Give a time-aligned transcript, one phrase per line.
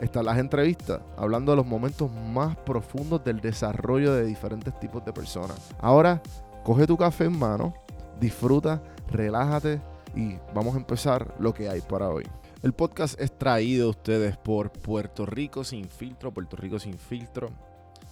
[0.00, 5.12] están las entrevistas, hablando de los momentos más profundos del desarrollo de diferentes tipos de
[5.12, 5.74] personas.
[5.80, 6.22] Ahora,
[6.64, 7.74] coge tu café en mano,
[8.20, 9.80] disfruta, relájate
[10.14, 12.24] y vamos a empezar lo que hay para hoy.
[12.62, 16.32] El podcast es traído a ustedes por Puerto Rico Sin Filtro.
[16.32, 17.50] Puerto Rico Sin Filtro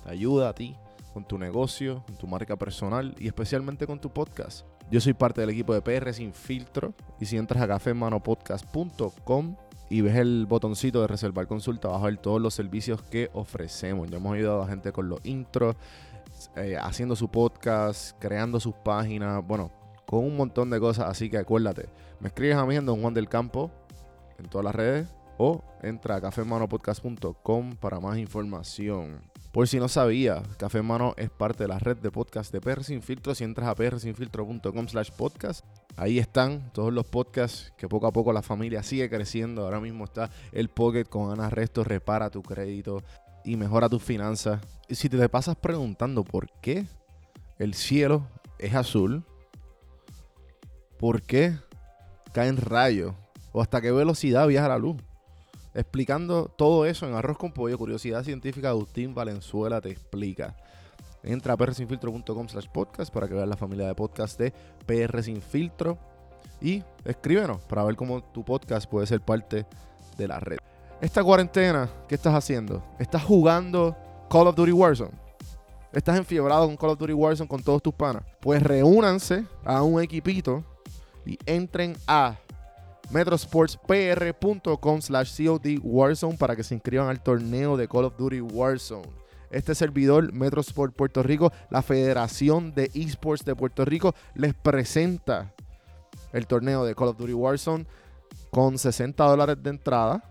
[0.04, 0.76] te ayuda a ti
[1.12, 4.66] con tu negocio, con tu marca personal y especialmente con tu podcast.
[4.90, 9.56] Yo soy parte del equipo de PR Sin Filtro y si entras a cafemanopodcast.com
[9.88, 14.10] y ves el botoncito de reservar consulta, vas a ver todos los servicios que ofrecemos.
[14.10, 15.76] Ya hemos ayudado a gente con los intros,
[16.56, 19.70] eh, haciendo su podcast, creando sus páginas, bueno,
[20.06, 21.08] con un montón de cosas.
[21.08, 21.88] Así que acuérdate,
[22.20, 23.70] me escribes a mí en Don Juan del Campo
[24.38, 29.20] en todas las redes o entra a cafemanopodcast.com para más información.
[29.52, 32.84] Por si no sabía, Café Mano es parte de la red de podcast de PR
[32.84, 33.34] Sin Filtro.
[33.34, 35.64] Si entras a prsinfiltro.com slash podcast,
[35.96, 39.64] ahí están todos los podcasts que poco a poco la familia sigue creciendo.
[39.64, 43.02] Ahora mismo está el Pocket con Ana Resto, repara tu crédito
[43.44, 44.60] y mejora tus finanzas.
[44.88, 46.86] Y si te pasas preguntando por qué
[47.58, 48.26] el cielo
[48.58, 49.24] es azul,
[50.98, 51.56] por qué
[52.32, 53.14] caen rayos
[53.52, 54.96] o hasta qué velocidad viaja la luz.
[55.74, 60.56] Explicando todo eso en Arroz con Pollo, Curiosidad Científica, Agustín Valenzuela te explica.
[61.26, 64.52] Entra a prsinfiltro.com slash podcast para que veas la familia de podcast de
[64.86, 65.98] PR Sin Filtro.
[66.60, 69.66] Y escríbenos para ver cómo tu podcast puede ser parte
[70.16, 70.58] de la red.
[71.00, 72.82] Esta cuarentena, ¿qué estás haciendo?
[72.98, 73.94] ¿Estás jugando
[74.30, 75.12] Call of Duty Warzone?
[75.92, 78.22] ¿Estás enfiebrado con Call of Duty Warzone con todos tus panas?
[78.40, 80.64] Pues reúnanse a un equipito
[81.26, 82.36] y entren a
[83.10, 89.25] metrosportspr.com slash COD Warzone para que se inscriban al torneo de Call of Duty Warzone.
[89.50, 95.52] Este servidor, Metrosport Puerto Rico, la Federación de Esports de Puerto Rico, les presenta
[96.32, 97.86] el torneo de Call of Duty Warzone
[98.50, 100.22] con 60 dólares de entrada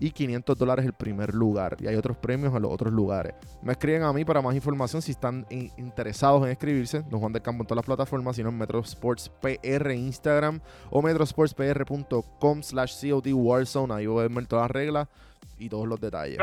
[0.00, 1.76] y 500 dólares el primer lugar.
[1.80, 3.34] Y hay otros premios en los otros lugares.
[3.62, 7.00] Me escriben a mí para más información si están in- interesados en escribirse.
[7.10, 10.60] Don Juan del Campo en todas las plataformas, sino en Metrosports PR Instagram
[10.90, 13.92] o metrosportspr.com slash COD Warzone.
[13.92, 15.08] Ahí voy a ver todas las reglas
[15.58, 16.38] y todos los detalles.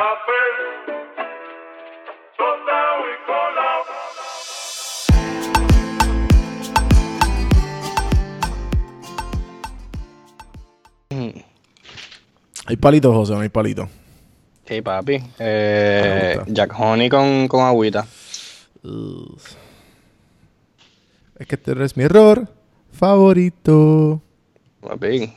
[12.66, 13.88] Hay palitos, José, no hay palitos.
[14.68, 15.22] Sí, papi.
[15.40, 16.40] Eh.
[16.48, 18.06] Jack Honey con, con agüita.
[21.38, 22.48] Es que este es mi error
[22.92, 24.22] favorito.
[24.82, 25.32] Papi.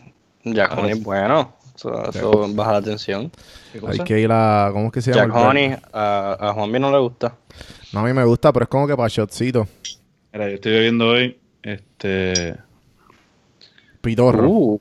[0.44, 1.55] Jack Ah, Honey es bueno.
[1.75, 3.31] Eso, eso baja la tensión.
[3.87, 4.71] Hay que ir a.
[4.72, 5.34] ¿Cómo es que se llama?
[5.34, 7.37] Jack Honey, a, a Juanvi no le gusta.
[7.93, 9.69] No, a mí me gusta, pero es como que para shotcito.
[10.33, 12.56] Mira, yo estoy bebiendo hoy este
[14.00, 14.49] Pitorro.
[14.49, 14.81] Uh,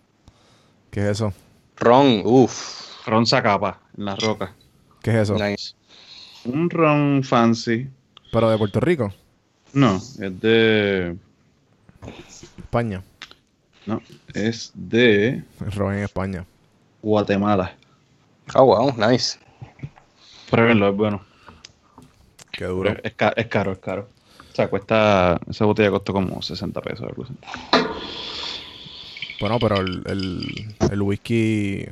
[0.90, 1.34] ¿Qué es eso?
[1.80, 3.06] Ron, uff.
[3.08, 4.52] ron Zacapa en las rocas.
[5.02, 5.36] ¿Qué es eso?
[5.36, 5.74] Nice.
[6.46, 7.88] Un ron fancy.
[8.32, 9.14] Pero de Puerto Rico,
[9.74, 11.16] No, es de.
[12.58, 13.02] España.
[13.86, 14.02] No,
[14.34, 16.46] es de ron en España.
[17.02, 17.76] Guatemala.
[18.56, 19.40] Oh, wow, nice.
[20.50, 21.22] Pruébenlo, es bueno.
[22.52, 22.96] Qué duro.
[23.04, 24.10] Es, ca- es caro, es caro.
[24.52, 25.40] O sea, cuesta.
[25.50, 27.08] Esa botella costó como 60 pesos.
[27.08, 27.34] algo así.
[29.40, 31.86] Bueno, pero el, el, el whisky.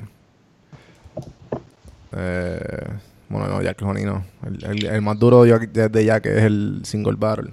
[2.17, 2.87] Eh,
[3.29, 4.25] bueno, no, Jack Honey no.
[4.45, 7.51] El, el- el más duro de Jack- de, Jack es el single barrel.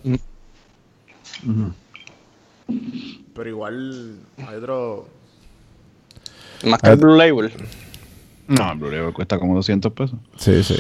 [3.35, 5.09] Pero igual hay otro.
[6.65, 7.53] Más que el Blue Label.
[8.49, 10.19] No, el Blue Label cuesta como 200 pesos.
[10.39, 10.77] Sí, sí.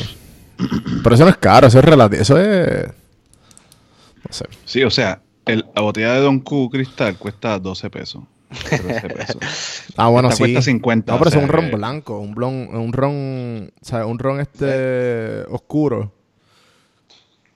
[1.03, 2.22] Pero eso no es caro, eso es relativo.
[2.22, 2.86] Eso es.
[2.86, 4.45] No sé.
[4.65, 8.22] Sí, o sea, el- la botella de Don Q Cristal cuesta 12 pesos.
[8.53, 9.37] 13 pesos.
[9.97, 10.43] Ah, bueno, Esta sí.
[10.53, 13.72] cuesta 50, No, pero o eso es un ron que- blanco, un blon, un ron,
[13.81, 16.13] o sea, un ron este oscuro.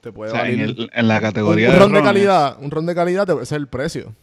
[0.01, 2.71] Te O puede en, valer- el- en la categoría un de ron de calidad, un
[2.71, 4.13] ron de calidad te- ese es el precio.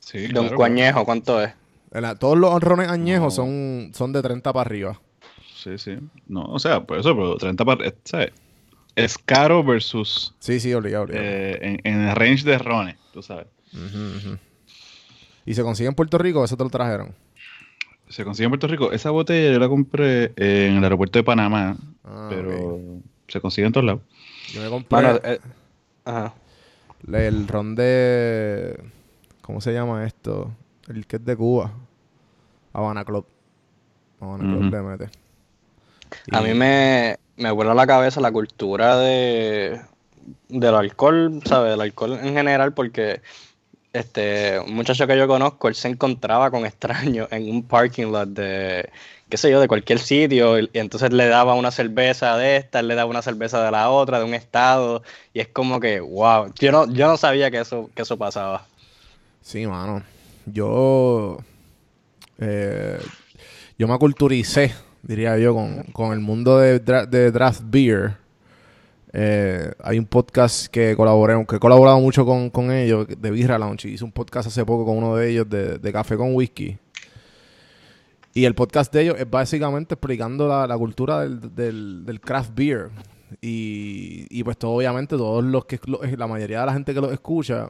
[0.00, 1.52] Sí, Don claro, Cuañejo, ¿cuánto es?
[1.92, 3.44] En la- todos los rones añejos No.
[3.44, 5.00] son, son de 30 para arriba.
[5.56, 5.96] Sí, sí.
[6.28, 8.30] No, o sea, por eso, pero 30 par- eh, ¿sabes?
[8.94, 11.26] Es caro versus Sí, sí, obligado, obligado.
[11.26, 13.46] eh, en, en el range de rones, tú sabes.
[13.72, 14.38] Ujú, ujú.
[15.48, 17.14] ¿Y se consigue en Puerto Rico eso te lo trajeron?
[18.10, 18.92] Se consigue en Puerto Rico.
[18.92, 21.74] Esa botella yo la compré en el aeropuerto de Panamá,
[22.04, 22.78] Ah, pero
[23.28, 24.02] se consigue en todos lados.
[24.52, 25.40] Yo me compré Bueno, eh,
[26.04, 26.34] ajá.
[27.10, 28.78] el ron de...
[29.40, 30.52] ¿Cómo se llama esto?
[30.86, 31.72] El que es de Cuba.
[32.74, 33.24] Habana Club.
[34.20, 35.08] Habana Club le mete.
[36.30, 39.80] A mí me, me vuela la cabeza la cultura de
[40.50, 41.70] del alcohol, ¿sabes?
[41.70, 43.22] Del alcohol en general, porque
[43.92, 48.28] este un muchacho que yo conozco, él se encontraba con extraños en un parking lot
[48.28, 48.88] de,
[49.28, 52.88] qué sé yo, de cualquier sitio, y, entonces le daba una cerveza de esta, él
[52.88, 55.02] le daba una cerveza de la otra, de un estado,
[55.32, 58.66] y es como que, wow, yo no, yo no sabía que eso, que eso pasaba.
[59.42, 60.02] Sí, mano.
[60.46, 61.38] Yo.
[62.38, 62.98] eh,
[63.78, 68.16] yo me aculturicé, diría yo, con, con el mundo de, de draft beer.
[69.20, 73.58] Eh, hay un podcast que colaboré, que he colaborado mucho con, con ellos, de Birra
[73.58, 73.88] Lounge.
[73.88, 76.78] Hice un podcast hace poco con uno de ellos de, de café con whisky.
[78.34, 82.52] Y el podcast de ellos es básicamente explicando la, la cultura del, del- del craft
[82.54, 82.90] beer.
[83.42, 87.00] Y, y pues todo, obviamente todos los que, lo- la mayoría de la gente que
[87.00, 87.68] lo escucha,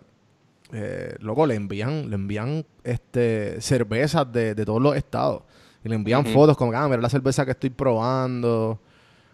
[0.72, 5.44] eh, loco, le envían, le envían este cervezas de, de todos los estados.
[5.82, 8.78] Y le envían fotos como que, ah, mira la cerveza que estoy probando.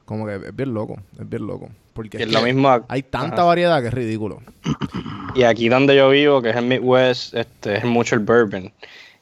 [0.04, 1.70] Como que es bien loco, es bien loco.
[1.94, 3.44] Porque es es lo que mismo ac- hay tanta Ajá.
[3.44, 4.42] variedad que es ridículo.
[5.34, 8.70] Y aquí donde yo vivo, que es el Midwest, este, es mucho el bourbon.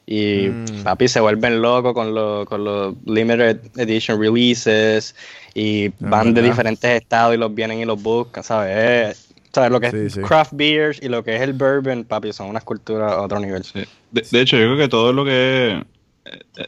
[0.05, 0.83] Y Mm.
[0.83, 5.15] papi se vuelven locos con los con los limited edition releases
[5.53, 9.29] y van de diferentes estados y los vienen y los buscan, ¿sabes?
[9.53, 9.71] ¿Sabes?
[9.71, 10.21] Lo que Sí, es sí.
[10.21, 13.63] craft beers y lo que es el bourbon, papi, son unas culturas a otro nivel.
[13.63, 13.83] Sí.
[14.11, 15.83] De, de hecho, yo creo que todo lo que es,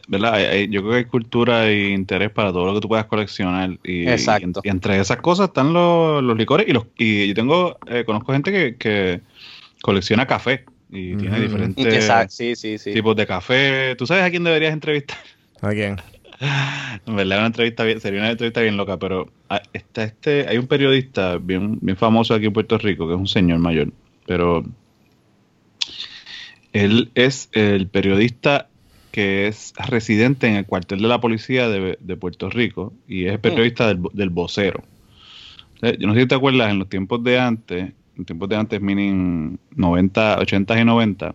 [0.08, 0.38] ¿verdad?
[0.68, 3.78] Yo creo que hay cultura e interés para todo lo que tú puedas coleccionar.
[3.84, 4.60] Y, Exacto.
[4.64, 8.32] y entre esas cosas están los, los licores y los y yo tengo, eh, conozco
[8.32, 9.20] gente que, que
[9.82, 12.92] colecciona café y tiene diferentes Exacto, sí, sí, sí.
[12.92, 13.94] tipos de café.
[13.96, 15.18] ¿Tú sabes a quién deberías entrevistar?
[15.60, 15.96] ¿A quién?
[17.06, 20.58] En verdad, una entrevista bien, sería una entrevista bien loca, pero ah, está este, hay
[20.58, 23.92] un periodista bien, bien famoso aquí en Puerto Rico, que es un señor mayor,
[24.26, 24.64] pero
[26.72, 28.68] él es el periodista
[29.16, 33.32] que es residente en el cuartel de la policía de, de Puerto Rico y es
[33.32, 34.82] el periodista del, del vocero.
[35.80, 38.78] Yo no sé si te acuerdas, en los tiempos de antes, en tiempos de antes,
[38.78, 41.34] meaning 90, 80 y 90,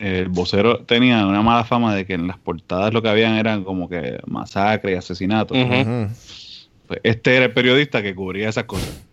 [0.00, 3.62] el vocero tenía una mala fama de que en las portadas lo que habían eran
[3.62, 5.56] como que masacres y asesinatos.
[6.88, 9.06] Pues este era el periodista que cubría esas cosas.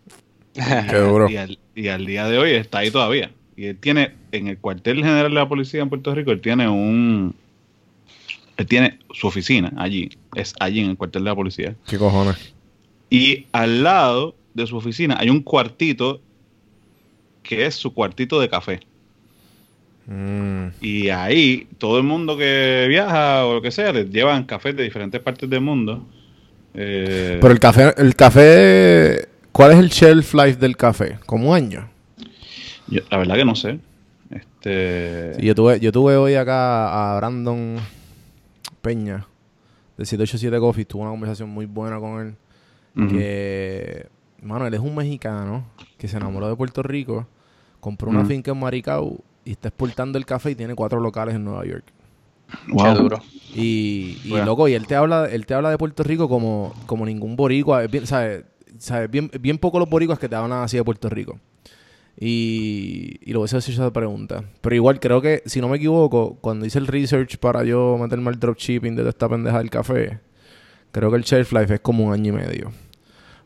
[0.90, 1.30] Qué duro.
[1.30, 3.30] Y al, y al día de hoy está ahí todavía.
[3.56, 6.68] Y él tiene, en el cuartel general de la policía en Puerto Rico, él tiene
[6.68, 7.36] un...
[8.57, 11.75] Él tiene su oficina allí, es allí en el cuartel de la policía.
[11.88, 12.54] ¿Qué cojones?
[13.09, 16.19] Y al lado de su oficina hay un cuartito
[17.44, 18.80] que es su cuartito de café.
[20.07, 20.68] Mm.
[20.81, 24.83] Y ahí todo el mundo que viaja o lo que sea, les llevan cafés de
[24.83, 26.06] diferentes partes del mundo.
[26.74, 31.18] Eh, Pero el café, el café, ¿cuál es el shelf life del café?
[31.25, 31.89] ¿Como un año?
[32.88, 33.80] yo- la verdad que no sé.
[34.30, 37.77] Este, Sí, yo tuve, yo tuve hoy acá a Brandon
[38.88, 39.28] Peña
[39.98, 42.36] de 787 Coffee, tuve una conversación muy buena con él.
[43.10, 44.07] Que,
[44.42, 45.66] mano, él es un mexicano
[45.98, 47.28] que se enamoró de Puerto Rico,
[47.80, 51.44] compró una finca en Maricao y está exportando el café y tiene cuatro locales en
[51.44, 51.86] Nueva York.
[52.69, 52.84] Wow.
[52.84, 53.19] Qué duro.
[53.54, 54.45] Y, y Bueno.
[54.45, 57.84] loco, y él te habla, él te habla de Puerto Rico como, como ningún boricua.
[57.84, 58.45] Es bien, ¿sabes?
[58.80, 59.12] ¿sabes?
[59.12, 61.39] Bien, bien pocos los boricuas que te hablan así de Puerto Rico.
[62.19, 64.43] Y, y lo voy a hacer esa pregunta.
[64.62, 68.29] Pero igual creo que, si no me equivoco, cuando hice el research para yo meterme
[68.29, 70.19] al dropshipping de esta pendeja del café,
[70.91, 72.71] creo que el shelf life es como un año y medio.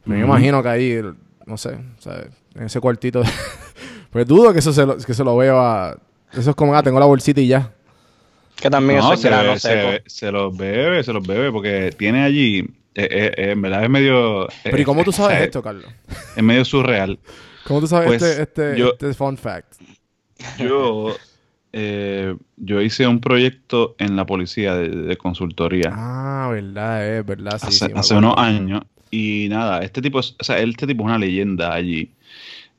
[0.06, 0.26] Pero Ujú.
[0.26, 1.02] imagino que ahí,
[1.46, 2.28] no sé, ¿sabes?
[2.56, 3.22] En ese cuartito.
[4.10, 5.98] pues dudo que eso se lo, que se lo beba.
[6.32, 7.74] Eso es como, ah, tengo la bolsita y ya.
[8.56, 10.04] Que también No, eso es se, grano se- seco.
[10.06, 13.90] se los bebe, se los bebe, porque tiene allí, eh, eh, eh, en verdad es
[13.90, 14.48] medio...
[14.64, 15.86] Pero ¿y cómo tú sabes eh, esto, Carlos?
[16.38, 17.20] Es medio surreal.
[17.64, 18.42] ¿Cómo tú sabes Pues, este,
[18.72, 19.74] este, yo- este fun fact?
[20.58, 21.16] Yo,
[21.74, 27.60] eh, yo hice un proyecto en la policía de, de consultoría Ah, verdad, es verdad,
[27.60, 28.82] sí, hace, sí, hace unos años.
[29.12, 32.12] Y nada, este tipo, es, o sea, este tipo es una leyenda allí.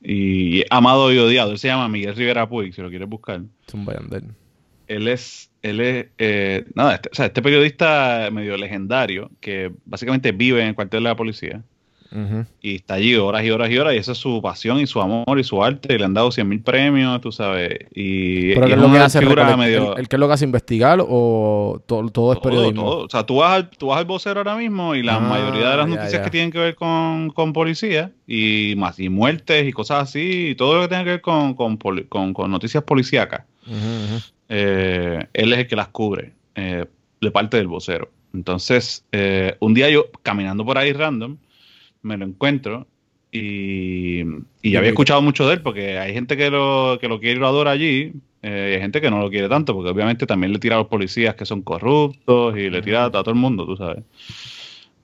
[0.01, 1.51] Y amado y odiado.
[1.51, 3.41] Él se llama Miguel Rivera Puig, si lo quieres buscar.
[3.67, 4.25] Es un Bayandel.
[4.87, 10.33] Él es, él es, eh, nada, este, o sea, este periodista medio legendario que básicamente
[10.33, 11.63] vive en el cuartel de la policía
[12.61, 15.01] Y está allí horas y horas y horas y esa es su pasión y su
[15.01, 17.71] amor y su arte y le han dado 100 mil premios, tú sabes.
[17.95, 19.19] Y, Pero y ¿qué es lo que hace?
[19.19, 19.93] figura Recolectar- medio...
[19.95, 20.45] ¿El, el qué es lo que hace?
[20.45, 22.83] ¿Investigar o todo, todo es periodismo?
[22.83, 23.05] todo.
[23.05, 25.69] O sea, tú vas, al, tú vas al vocero ahora mismo y la Ah, mayoría
[25.71, 26.23] de las ya, noticias ya.
[26.23, 30.55] que tienen que ver con, con policía y más y muertes y cosas así y
[30.55, 33.43] todo lo que tenga que ver con, con, poli- con- con noticias policíacas,
[34.49, 36.33] eh, él es el que las cubre.
[36.55, 36.85] Eh,
[37.21, 38.09] de parte del vocero.
[38.33, 41.37] Entonces, eh, un día yo caminando por ahí random,
[42.03, 42.87] me lo encuentro
[43.31, 44.21] y,
[44.61, 47.37] y ya había escuchado mucho de él porque hay gente que lo, que lo quiere
[47.37, 50.27] y lo adora allí, eh, y hay gente que no lo quiere tanto porque obviamente
[50.27, 53.35] también le tira a los policías que son corruptos y le tira a todo el
[53.35, 54.03] mundo, tú sabes.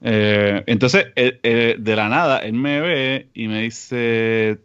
[0.01, 4.59] Eh, entonces, eh, eh, de la nada, él me ve y me dice,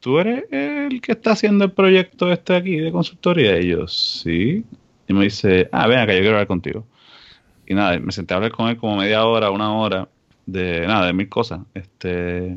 [0.00, 3.58] ¿tú eres el que está haciendo el proyecto este aquí de consultoría?
[3.60, 4.64] Y yo, sí.
[5.08, 6.86] Y me dice, ah, ven acá, yo quiero hablar contigo.
[7.66, 10.08] Y nada, me senté a hablar con él como media hora, una hora,
[10.46, 11.60] de nada, de mil cosas.
[11.74, 12.56] Este,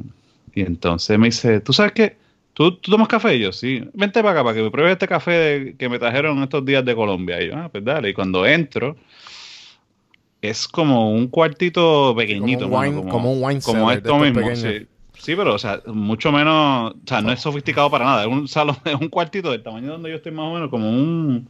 [0.56, 2.18] y entonces me dice, ¿tú sabes qué?
[2.54, 3.36] ¿Tú, ¿Tú tomas café?
[3.36, 3.84] Y yo, sí.
[3.94, 6.86] Vente para acá para que me pruebes este café de- que me trajeron estos días
[6.86, 7.42] de Colombia.
[7.42, 8.10] Y yo, ah, pues dale.
[8.10, 8.96] Y cuando entro,
[10.42, 12.70] es como un cuartito pequeñito.
[12.70, 14.88] Como un mano, wine- como un wine como esto mismo, sí.
[15.18, 18.22] Sí, pero, o sea, mucho menos, o sea, no es sofisticado para nada.
[18.24, 20.90] Es un salón, es un cuartito del tamaño donde yo estoy más o menos, como
[20.90, 21.48] un,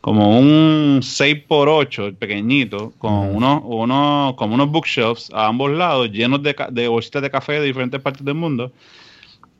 [0.00, 6.54] como un 6x8, pequeñito, con unos, unos, como unos bookshelves a ambos lados, llenos de,
[6.70, 8.72] de bolsitas de café de diferentes partes del mundo.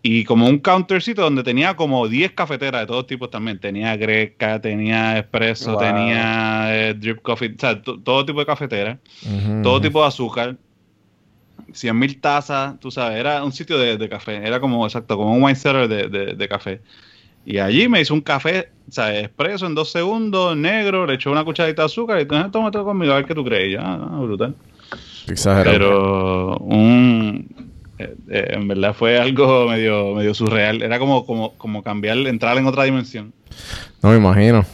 [0.03, 3.59] Y como un countercito donde tenía como 10 cafeteras de todos tipos también.
[3.61, 5.79] Tenía greca, tenía espresso, Wow.
[5.79, 10.09] tenía eh, drip coffee, o sea, to- todo tipo de cafetera, Ujú, todo tipo de
[10.09, 10.59] azúcar.
[11.73, 15.33] 100 mil tazas, tú sabes, era un sitio de, de café, era como, exacto, como
[15.35, 16.83] un wine cellar de, de- de café.
[17.51, 21.45] Y allí me hizo un café, sea, expreso en dos segundos, negro, le echó una
[21.45, 23.71] cucharadita de azúcar y entonces tómate conmigo a ver qué tú crees.
[23.71, 24.55] Y yo, ah, ah, brutal.
[25.27, 25.73] Exagerado.
[25.73, 27.49] Pero un,
[27.99, 30.83] eh, eh, en verdad fue algo medio, medio surreal.
[30.83, 33.33] Era como, como, como cambiar, entrar en otra dimensión.
[34.03, 34.67] No me imagino.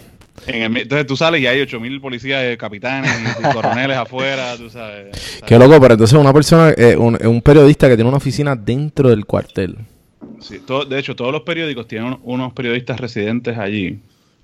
[0.48, 4.68] En el- entonces tú sales y hay 8000 policías, eh, capitanes y, coroneles afuera, tú
[4.68, 5.40] sabes.
[5.46, 9.10] Qué loco, pero entonces una persona, eh, un, un periodista que tiene una oficina dentro
[9.10, 9.76] del cuartel.
[10.44, 13.98] Sí, todo- de hecho, todos los periódicos tienen un- unos periodistas residentes allí.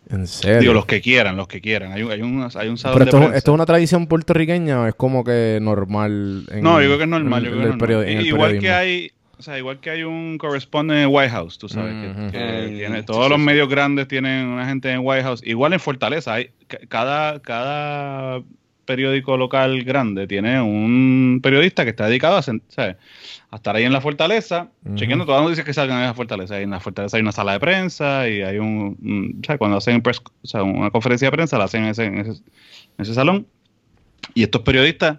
[0.09, 0.61] En serio.
[0.61, 1.92] Digo, los que quieran, los que quieran.
[1.92, 3.37] Hay un, hay un, hay un salón pero de esto, es- prensa.
[3.38, 6.47] esto es una tradición puertorriqueña o es como que normal.
[6.50, 7.45] En, No, yo creo que es normal.
[7.45, 7.88] en- yo creo que es normal.
[8.07, 11.30] periodi- en el igual que hay, o sea, igual que hay un correspondent en White
[11.30, 12.30] House, tú sabes, que-
[12.76, 13.45] tiene, sí, todos sí, los sí.
[13.45, 15.42] medios grandes tienen una gente en White House.
[15.45, 18.42] Igual en Fortaleza, hay ca- cada, cada
[18.90, 22.97] periódico local grande tiene un periodista que está dedicado a, sen- ¿sabes?
[23.50, 24.97] a estar ahí en la fortaleza, Ujú.
[24.97, 26.56] chequeando todas las noticias que salgan en la fortaleza.
[26.56, 29.40] Ahí en la fortaleza hay una sala de prensa y hay un.
[29.59, 32.30] Cuando hacen press- o sea, una conferencia de prensa, la hacen en ese, en ese,
[32.30, 32.42] en
[32.99, 33.47] ese salón.
[34.35, 35.18] Y estos periodistas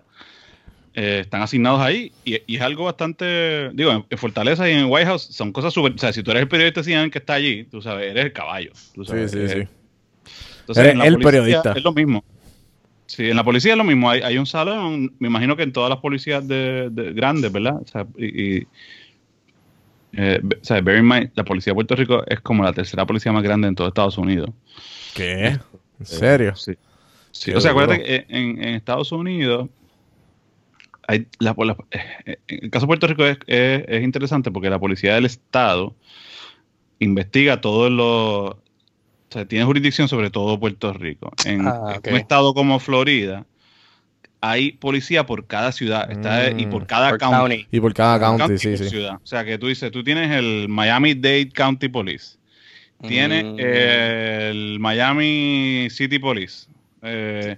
[0.93, 4.85] eh, están asignados ahí y, y es algo bastante, digo, en, en Fortaleza y en
[4.89, 7.35] White House son cosas súper, o sea, si tú eres el periodista CNN que está
[7.35, 8.71] allí, tú sabes, eres el caballo.
[8.93, 9.67] Tú Sí, sabes, sí, eh, sí.
[10.61, 11.73] entonces, Eres en la el policía periodista.
[11.77, 12.23] Es lo mismo.
[13.11, 14.09] Sí, en la policía es lo mismo.
[14.09, 17.75] Hay, hay un salón, me imagino que en todas las policías de, de- grandes, ¿verdad?
[17.83, 18.25] O sea, y,
[18.59, 18.67] y,
[20.13, 22.71] eh, be- o sea, bear in mind, la policía de Puerto Rico es como la
[22.71, 24.51] tercera policía más grande en todo Estados Unidos.
[25.13, 25.57] ¿Qué?
[25.99, 26.55] ¿En serio?
[26.55, 26.73] Sí.
[27.31, 27.83] Sí, o sea, duro.
[27.83, 29.67] acuérdate que en, en Estados Unidos
[31.07, 31.75] hay la, la-
[32.25, 35.95] eh, el caso de Puerto Rico es, es- es interesante porque la policía del estado
[36.99, 38.55] investiga todos los
[39.31, 41.31] o sea, tiene jurisdicción sobre todo Puerto Rico.
[41.45, 43.45] En, Ah, en un estado como Florida
[44.41, 46.59] hay policía por cada ciudad está, Mm.
[46.59, 47.37] y por cada Por county.
[47.37, 47.67] county.
[47.71, 48.89] Y por cada county, County sí, por sí.
[48.89, 49.15] ciudad.
[49.23, 52.37] O sea, que tú dices, tú tienes el Miami-Dade County Police.
[53.07, 53.59] Tiene Mm.
[53.59, 56.67] el Miami City Police.
[57.03, 57.55] Eh,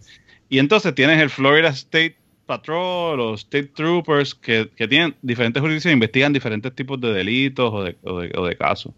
[0.49, 5.95] y entonces tienes el Florida State Patrol o State Troopers que, que tienen diferentes jurisdicciones,
[5.95, 8.93] investigan diferentes tipos de delitos o de, o de- o de casos.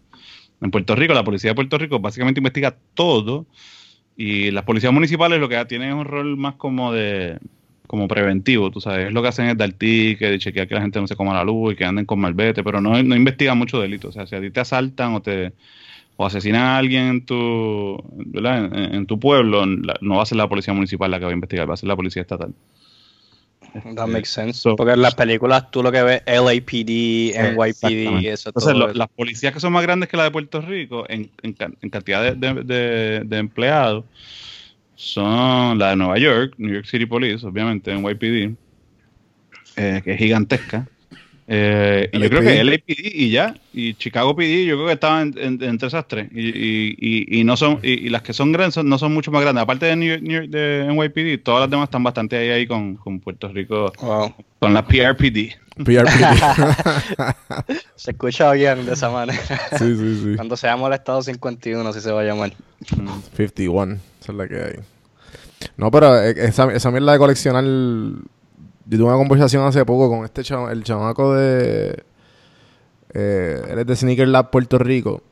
[0.60, 3.46] En Puerto Rico, la policía de Puerto Rico básicamente investiga todo
[4.16, 7.38] y las policías municipales lo que tienen es un rol más como de
[7.86, 11.00] como preventivo, tú sabes, lo que hacen es dar ticket y chequear que la gente
[11.00, 13.80] no se coma la luz y que anden con malvete, pero no, no investigan mucho
[13.80, 14.08] delito.
[14.08, 15.52] O sea, si a ti te asaltan o te
[16.16, 18.94] o asesinan a alguien en tu, ¿verdad?
[18.94, 21.68] En, tu pueblo, no va a ser la policía municipal la que va a investigar,
[21.68, 22.54] va a ser la policía estatal.
[23.94, 24.60] That makes sense.
[24.60, 28.86] So- Porque en las películas tú lo que ves LAPD, NYPD, eso Entonces, todo.
[28.88, 31.76] lo- las policías que son más grandes que la de Puerto Rico, en, en can-
[31.82, 34.04] en cantidad de, de- de- de empleados,
[34.94, 38.54] son la de Nueva York, New York City Police, obviamente, NYPD,
[39.76, 40.86] eh, que es gigantesca.
[41.48, 42.82] Eh, y yo creo que LAPD
[43.14, 46.28] y ya, y Chicago PD, yo creo que estaban en- en- entre esas tres.
[46.34, 49.14] Y, y- y- y no son, y, y las que son grandes son- no son
[49.14, 49.62] mucho más grandes.
[49.62, 52.66] Aparte de, New York, New York- de NYPD, todas las demás están bastante ahí, ahí
[52.66, 54.34] con, con Puerto Rico, Wow.
[54.58, 55.54] con la PRPD.
[55.84, 56.06] PRPD.
[57.94, 59.38] Se escucha bien de esa manera.
[59.78, 60.32] sí, sí, sí.
[60.36, 62.52] Cuando se llama el Estado 51, así se va a llamar.
[62.96, 63.08] Mm.
[63.36, 63.98] 51.
[64.20, 64.72] Esa es la que hay.
[65.76, 67.64] No, pero eh, esa, esa mierda de coleccionar.
[68.88, 72.04] Yo tuve una conversación hace poco con este el chamaco de.
[73.12, 75.22] Eh, de Sneaker Lab Puerto Rico.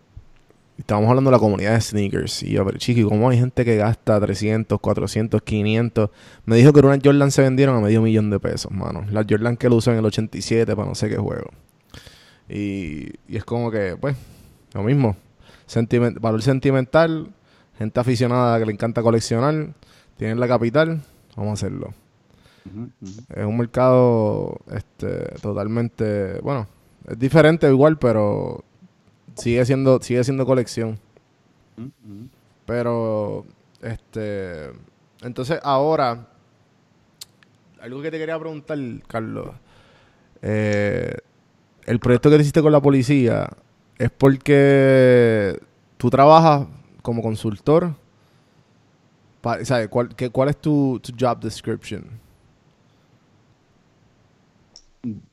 [0.76, 2.42] Estábamos hablando de la comunidad de sneakers.
[2.42, 6.10] Y yo, pero chiqui, ¿cómo hay gente que gasta 300, 400, 500?
[6.46, 9.04] Me dijo que unas Jordan se vendieron a medio millón de pesos, mano.
[9.10, 11.50] Las Jordan que lo usó en el 87 para no sé qué juego.
[12.48, 14.16] Y, y es como que, pues,
[14.72, 15.16] lo mismo.
[16.20, 17.32] Valor sentimental,
[17.78, 19.74] gente aficionada que le encanta coleccionar,
[20.16, 21.02] tienen la capital,
[21.36, 21.94] vamos a hacerlo.
[23.36, 26.66] Es un mercado este, totalmente, bueno,
[27.06, 28.64] es diferente igual, pero
[29.34, 30.98] sigue siendo, sigue siendo colección.
[32.66, 33.44] Pero,
[33.82, 34.70] este,
[35.22, 36.28] entonces ahora,
[37.80, 39.50] algo que te quería preguntar, Carlos,
[40.40, 41.14] eh,
[41.84, 43.48] el proyecto que te hiciste con la policía
[43.98, 45.60] es porque
[45.98, 46.66] tú trabajas
[47.02, 47.94] como consultor.
[49.42, 49.88] Pa- ¿sabes?
[49.88, 52.04] ¿Cuál, qué- ¿Cuál es tu, tu job description?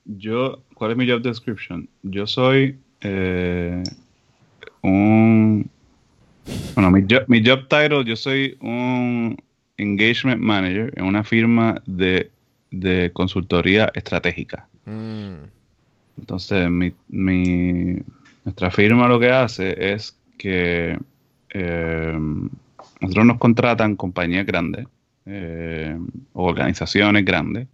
[0.05, 1.87] Yo, ¿cuál es mi job description?
[2.03, 3.83] Yo soy eh,
[4.81, 5.69] un...
[6.75, 9.37] Bueno, mi job, mi job title, yo soy un
[9.77, 12.29] engagement manager en una firma de,
[12.71, 14.67] de consultoría estratégica.
[14.85, 15.43] Mm,
[16.17, 17.97] Entonces, mi, mi-
[18.43, 20.97] nuestra firma lo que hace es que
[21.51, 22.19] eh,
[22.99, 24.87] nosotros nos contratan compañías grandes
[25.25, 25.95] eh,
[26.33, 27.67] o organizaciones grandes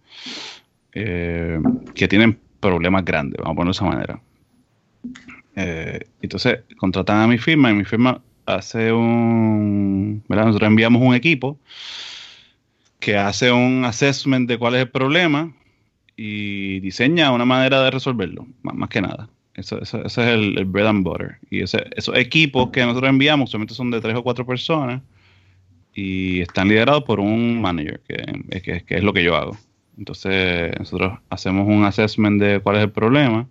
[0.92, 1.60] eh,
[1.94, 4.20] que tienen problemas grandes, vamos a ponerlo de esa manera.
[5.56, 10.22] Eh, entonces, contratan a mi firma y mi firma hace un...
[10.28, 10.46] ¿verdad?
[10.46, 11.58] Nosotros enviamos un equipo
[13.00, 15.52] que hace un assessment de cuál es el problema
[16.16, 19.28] y diseña una manera de resolverlo, más, que nada.
[19.54, 21.38] Eso, es el, bread and butter.
[21.50, 21.82] Y esos
[22.14, 25.02] equipos que nosotros enviamos solamente son de tres o cuatro personas
[25.94, 29.56] y están liderados por un manager, que- que es lo que yo hago.
[29.98, 33.48] Entonces, nosotros hacemos un assessment de cuál es el problema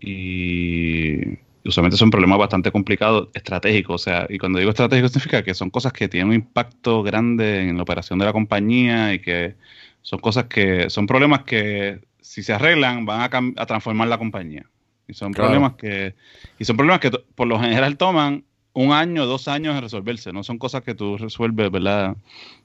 [0.00, 4.00] y usualmente son problemas bastante complicados, estratégicos.
[4.00, 7.68] O sea, y cuando digo estratégico significa que son cosas que tienen un impacto grande
[7.68, 9.56] en la operación de la compañía y que
[10.02, 14.64] son cosas que son problemas que si se arreglan van a, a transformar la compañía.
[15.08, 15.48] Y son Claro.
[15.50, 16.14] problemas que
[16.58, 20.32] y son problemas que por lo general toman un año, dos años en resolverse.
[20.32, 22.16] No son cosas que tú resuelves, ¿verdad?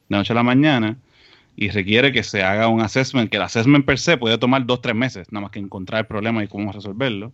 [0.07, 0.95] De noche a la mañana
[1.55, 4.81] y requiere que se haga un assessment, que el assessment per se puede tomar dos,
[4.81, 7.31] tres meses, nada más que encontrar el problema y cómo resolverlo.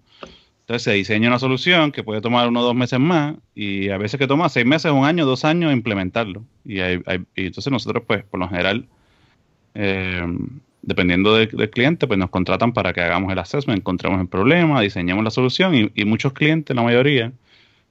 [0.62, 3.98] Entonces se diseña una solución que puede tomar uno o dos meses más y a
[3.98, 6.44] veces que toma seis meses, un año, dos años implementarlo.
[6.64, 8.88] Y, entonces nosotros, pues, por lo general,
[9.74, 10.24] eh,
[10.82, 14.82] dependiendo de- del cliente, pues nos contratan para que hagamos el assessment, encontremos el problema,
[14.82, 17.32] diseñemos la solución y, y muchos clientes, la mayoría,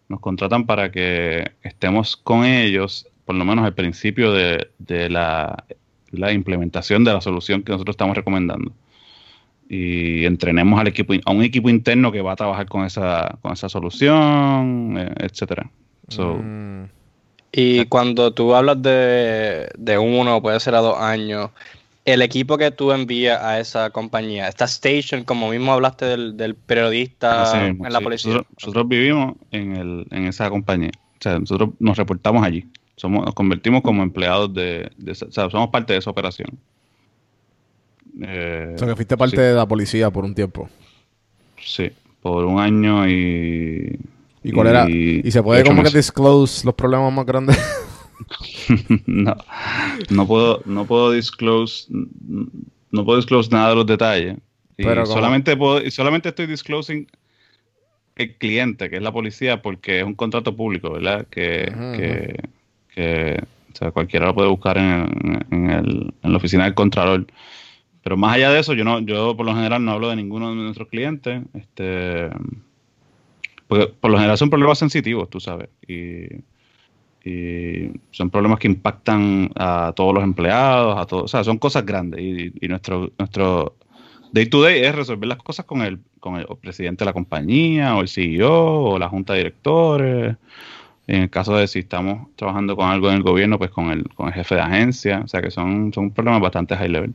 [0.08, 5.64] nos contratan para que estemos con ellos, por lo menos al principio de, de la,
[6.12, 8.72] la implementación de la solución que nosotros estamos recomendando.
[9.68, 13.52] Y entrenemos al equipo, a un equipo interno que va a trabajar con esa, con
[13.52, 15.70] esa solución, eh, etcétera.
[16.08, 16.84] So, mm,
[17.52, 21.50] Y cuando tú hablas de, de uno, puede ser a dos años,
[22.04, 26.54] el equipo que tú envías a esa compañía, esta station, como mismo hablaste del, del
[26.54, 28.04] periodista en la sí.
[28.04, 28.32] policía.
[28.32, 30.90] Nosotros, nosotros vivimos en, el, en esa compañía.
[30.96, 32.66] O sea, nosotros nos reportamos allí.
[33.00, 36.50] Somos, nos convertimos como empleados de, de o sea, somos parte de esa operación.
[38.20, 40.68] Eh, o sea, que fuiste parte sí, de la policía por un tiempo.
[41.58, 43.98] sí, por un año y...
[44.42, 44.86] ¿Y cuál era?
[44.90, 47.58] ¿Y se puede como que disclose los problemas más grandes?
[49.06, 49.34] no,
[50.10, 54.36] no puedo, no puedo disclose, no puedo disclose nada de los detalles.
[54.76, 57.06] Y Pero solamente puedo, y solamente estoy disclosing
[58.16, 61.26] el cliente, que es la policía, porque es un contrato público, ¿verdad?
[61.30, 62.38] Que,
[62.94, 63.40] que,
[63.72, 67.26] o sea, cualquiera lo puede buscar en, en el- en la oficina del contralor.
[68.02, 70.50] Pero más allá de eso, yo no, yo por lo general no hablo de ninguno
[70.50, 71.42] de nuestros clientes.
[71.54, 72.30] Este,
[73.68, 75.68] por lo general son problemas sensitivos, tú sabes.
[75.86, 76.24] Y,
[77.24, 81.84] y son problemas que impactan a todos los empleados, a todos, o sea, son cosas
[81.84, 83.76] grandes y, y nuestro nuestro
[84.32, 87.96] day to day es resolver las cosas con el con el presidente de la compañía
[87.96, 90.36] o el CEO o la junta de directores.
[91.10, 94.08] En el caso de si estamos trabajando con algo en el gobierno, pues con el
[94.14, 97.12] con el jefe de agencia, o sea, que son son problemas bastante high level.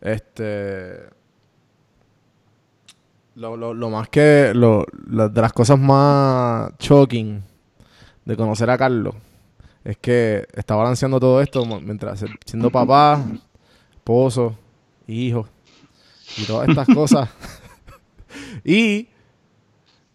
[0.00, 1.04] Este.
[3.36, 4.50] Lo, lo, más que.
[4.56, 7.44] Lo, de las cosas más shocking
[8.24, 9.14] de conocer a Carlos
[9.84, 13.24] es que está balanceando todo esto mientras siendo papá,
[13.92, 14.58] esposo,
[15.06, 15.46] hijo
[16.38, 17.30] y todas estas cosas.
[18.64, 19.06] y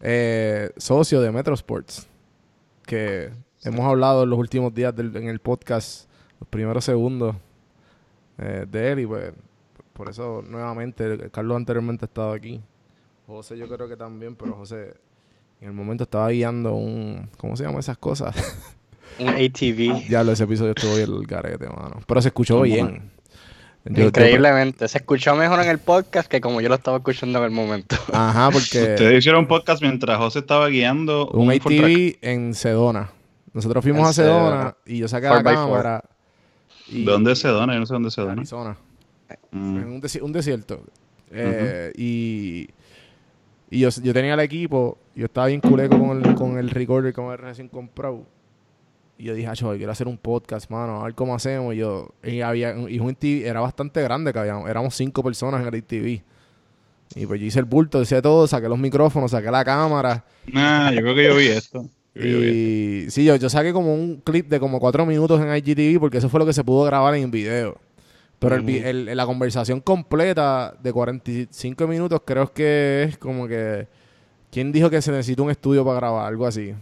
[0.04, 2.08] eh, socio de Metro Sports,
[2.86, 3.32] que
[3.64, 7.36] hemos hablado en los últimos días del- en el podcast, los primeros segundos
[8.38, 9.32] eh, de él y pues
[9.94, 12.60] por eso nuevamente Carlos anteriormente ha estado aquí
[13.28, 14.96] José yo creo que también pero José
[15.62, 17.30] En el momento estaba guiando un.
[17.38, 18.36] ¿Cómo se llaman esas cosas?
[19.18, 20.08] Un ATV.
[20.10, 22.02] Diablo, ese episodio estuvo bien el garete, mano.
[22.06, 23.12] Pero se escuchó ¿Cómo bien.
[23.86, 24.88] Yo- yo- Increíblemente.
[24.88, 27.96] Se escuchó mejor en el podcast que como yo lo estaba escuchando en el momento.
[28.14, 28.80] ajá, porque.
[28.94, 31.66] Ustedes hicieron un podcast mientras José estaba guiando un Track.
[31.66, 33.10] ATV en Sedona.
[33.54, 34.76] Nosotros fuimos En a Sedona, Sedona.
[34.86, 35.54] y yo saqué la 4x4.
[35.56, 36.04] cámara.
[36.88, 37.74] y- ¿Dónde es Sedona?
[37.74, 38.34] Yo no sé dónde es Sedona.
[38.34, 38.78] Arizona.
[39.52, 39.78] Mm.
[39.78, 40.82] En un, desi- un desierto.
[41.32, 42.70] Eh, Y,
[43.70, 47.14] y yo, yo tenía el equipo, yo estaba bien culeco con el, con el recorder,
[47.14, 48.26] con el recién comprado.
[49.18, 51.74] Y yo dije, ah, quiero hacer un podcast, mano, a ver cómo hacemos.
[51.76, 55.62] Y yo, y había, y un ATV era bastante grande, que habíamos, éramos cinco personas
[55.62, 56.22] en el ATV.
[57.16, 60.26] Y pues yo hice el bulto, hice todo, saqué los micrófonos, saqué la cámara.
[60.56, 61.84] Ah, yo creo que yo vi esto.
[62.16, 63.08] Yo vi esto.
[63.08, 66.18] Y sí, yo, yo saqué como un clip de como cuatro minutos en IGTV porque
[66.18, 67.78] eso fue lo que se pudo grabar en video.
[68.40, 73.88] Pero el- la conversación completa de 45 minutos creo que es como que...
[74.52, 76.28] ¿Quién dijo que se necesita un estudio para grabar?
[76.28, 76.74] Algo así.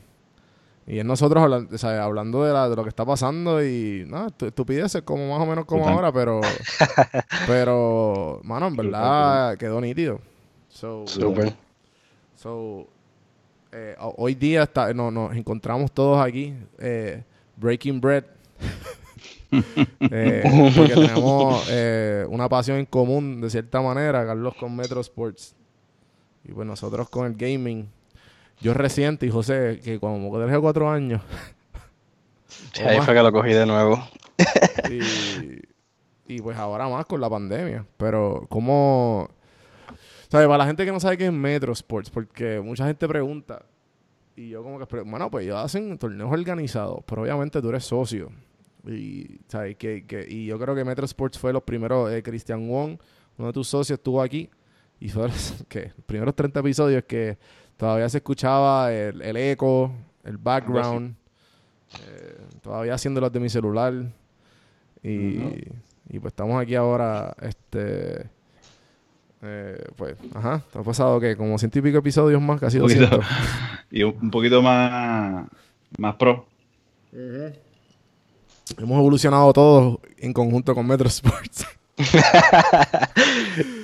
[0.92, 4.04] Y es nosotros hablan- o sea, hablando de, la- de lo que está pasando y...
[4.08, 6.42] No, estu- estupideces como más o menos como ahora, pero...
[7.48, 10.20] pero, mano, en verdad quedó nítido.
[10.68, 11.54] So, Súper.
[12.36, 12.88] So,
[13.72, 17.24] eh, ho- hoy día está, no, nos encontramos todos aquí, eh,
[17.56, 18.26] breaking bread,
[20.00, 21.70] Eh, porque tenemos
[22.30, 25.56] una pasión en común de cierta manera, Carlos con Metro Sports
[26.44, 27.88] y pues nosotros con el gaming.
[28.62, 31.22] Yo reciente y José, que como tres o cuatro años,
[32.74, 34.02] Sí, ahí fue que lo cogí de nuevo.
[34.90, 37.86] y, y pues ahora más con la pandemia.
[37.98, 39.30] Pero, ¿cómo...?
[40.30, 40.48] ¿Sabes?
[40.48, 43.66] Para la gente que no sabe qué es Metro Sports, porque mucha gente pregunta,
[44.38, 48.32] y yo como que, bueno, pues ellos hacen torneos organizados, pero obviamente tú eres socio.
[48.88, 49.76] Y, ¿sabes?
[49.76, 52.98] Que, que, y yo creo que Metro Sports fue los primeros, eh, Christian Wong,
[53.38, 54.50] uno de tus socios, estuvo aquí,
[55.02, 57.38] y fue los, los primeros 30 episodios que
[57.82, 59.92] todavía se escuchaba el, el eco,
[60.24, 61.16] el background,
[62.08, 63.92] eh, todavía haciendo los de mi celular.
[65.02, 65.40] Y,
[66.08, 68.30] y pues estamos aquí ahora, este...
[69.42, 72.84] eh, pues, ajá, te ha pasado que como ciento y pico episodios más, casi Un
[72.84, 73.02] poquito.
[73.02, 73.26] 200.
[73.90, 75.48] Y un, un poquito más,
[75.98, 76.46] más pro.
[77.12, 81.66] Hemos evolucionado todos en conjunto con Metro Sports.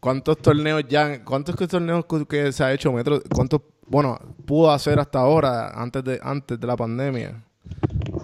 [0.00, 5.20] ¿Cuántos torneos ya, cuántos torneos que- se ha hecho Metro, cuántos, bueno, pudo hacer hasta
[5.20, 7.42] ahora, antes de, antes de la pandemia?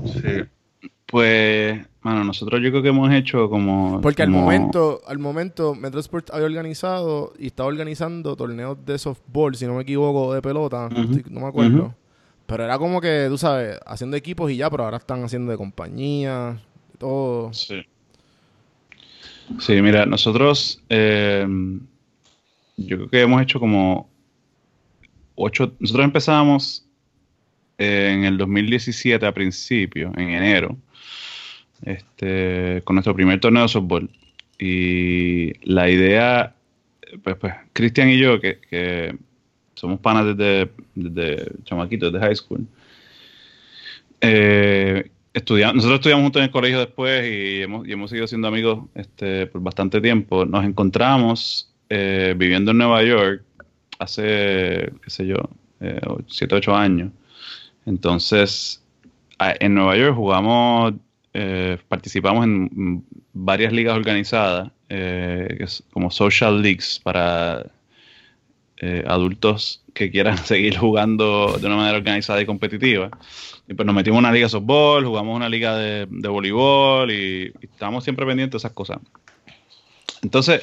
[0.04, 0.42] Sí.
[1.06, 4.00] Pues, mano, nosotros yo creo que hemos hecho como...
[4.00, 9.54] Porque al momento, al momento, Metro Sports había organizado y estaba organizando torneos de softball,
[9.54, 11.94] si no me equivoco, de pelota, no, Ujú, estoy- no me acuerdo.
[12.46, 15.58] Pero era como que, tú sabes, haciendo equipos y ya, pero ahora están haciendo de
[15.58, 16.60] compañía,
[16.98, 17.52] todo.
[17.52, 17.82] Sí.
[19.60, 21.46] Sí, mira, nosotros eh,
[22.76, 24.10] yo creo que hemos hecho como
[25.34, 26.86] ocho, nosotros empezamos
[27.78, 30.76] eh, en el 2017 a principio, en enero,
[31.82, 34.10] este, con nuestro primer torneo de softball.
[34.58, 36.54] Y la idea,
[37.22, 39.16] pues, pues, Cristian y yo, que,
[39.74, 42.66] somos panas desde, desde chamaquitos, desde high school,
[44.22, 48.48] eh, estudia- nosotros estudiamos juntos en el colegio después y hemos, y hemos seguido siendo
[48.48, 50.44] amigos este, por bastante tiempo.
[50.46, 53.44] Nos encontramos eh, viviendo en Nueva York
[53.98, 55.36] hace, qué sé yo,
[56.26, 57.10] 7, 8 años.
[57.86, 58.82] Entonces,
[59.38, 60.94] en Nueva York jugamos,
[61.34, 67.66] eh, participamos en varias ligas organizadas, eh, como social leagues para
[68.78, 73.10] eh, adultos que quieran seguir jugando de una manera organizada y competitiva.
[73.68, 77.10] Y pues nos metimos en una liga de softball, jugamos una liga de, de voleibol
[77.10, 78.98] y, y estábamos siempre pendientes de esas cosas.
[80.22, 80.62] Entonces,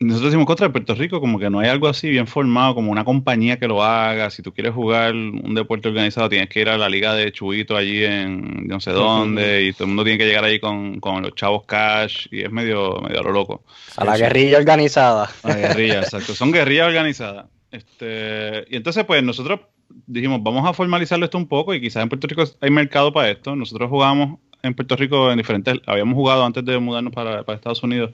[0.00, 2.90] nosotros decimos contra de Puerto Rico, como que no hay algo así bien formado, como
[2.90, 4.28] una compañía que lo haga.
[4.28, 7.76] Si tú quieres jugar un deporte organizado, tienes que ir a la liga de Chuito
[7.76, 11.22] allí en no sé dónde, y todo el mundo tiene que llegar ahí con, con
[11.22, 13.62] los chavos cash, y es medio, medio a lo loco.
[13.96, 15.30] A la guerrilla organizada.
[15.42, 16.34] La guerrilla, exacto.
[16.34, 17.46] Son guerrillas organizadas.
[17.74, 19.60] Este, y entonces, pues nosotros
[20.06, 23.30] dijimos, vamos a formalizarlo esto un poco y quizás en Puerto Rico hay mercado para
[23.30, 23.56] esto.
[23.56, 27.82] Nosotros jugamos en Puerto Rico en diferentes, habíamos jugado antes de mudarnos para, para Estados
[27.82, 28.10] Unidos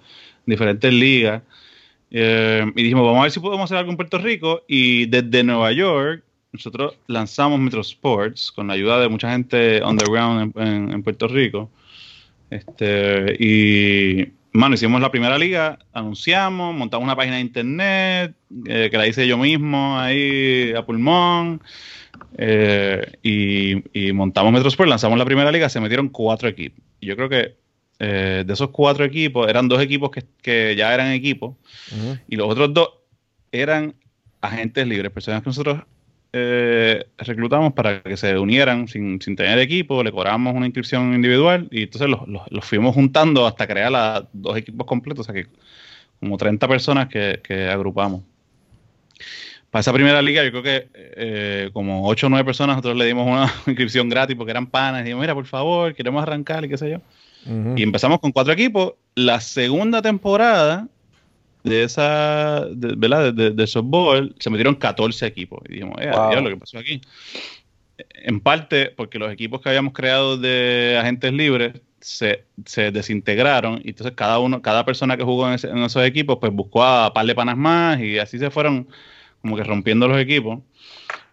[0.47, 1.43] en diferentes ligas.
[2.11, 4.63] Eh, y dijimos, vamos a ver si podemos hacer algo en Puerto Rico.
[4.67, 10.53] Y desde Nueva York, nosotros lanzamos Metro Sports con la ayuda de mucha gente underground
[10.57, 11.71] en, en- en Puerto Rico.
[12.49, 18.35] Este, y, mano, hicimos la primera liga, anunciamos, montamos una página de internet,
[18.67, 21.61] eh, que la hice yo mismo ahí a pulmón.
[22.37, 26.83] eh, y, y montamos Metro Sports, lanzamos la primera liga, se metieron cuatro equipos.
[27.01, 27.57] Yo creo que
[27.99, 31.57] eh, de esos cuatro equipos, eran dos equipos que, que ya eran equipos,
[32.29, 32.89] y los otros dos
[33.53, 33.95] eran
[34.41, 35.83] agentes libres, personas que nosotros
[36.33, 41.69] eh, reclutamos para que se unieran sin, sin, tener equipo, le cobramos una inscripción individual
[41.71, 45.51] y entonces los, los, fuimos juntando hasta crear a dos equipos completos, o sea que
[46.21, 48.23] como 30 personas que, que agrupamos.
[49.71, 53.07] Para esa primera liga, yo creo que eh, como 8 o 9 personas nosotros le
[53.07, 55.01] dimos una inscripción gratis porque eran panas.
[55.01, 57.01] Y dijimos, mira, por favor, queremos arrancar y qué sé yo.
[57.77, 58.95] Y empezamos con cuatro equipos.
[59.15, 60.89] La segunda temporada
[61.65, 63.33] de esa, de, ¿verdad?
[63.33, 65.61] De, softball, se metieron 14 equipos.
[65.69, 66.41] Y dijimos, eh, wow.
[66.41, 67.01] lo que pasó aquí.
[68.15, 73.81] En parte porque los equipos que habíamos creado de agentes libres se, se desintegraron.
[73.85, 77.27] Y entonces cada uno, cada persona que jugó en, esos equipos, pues buscó a par
[77.27, 78.89] de panas más y así se fueron
[79.43, 80.61] como que rompiendo los equipos.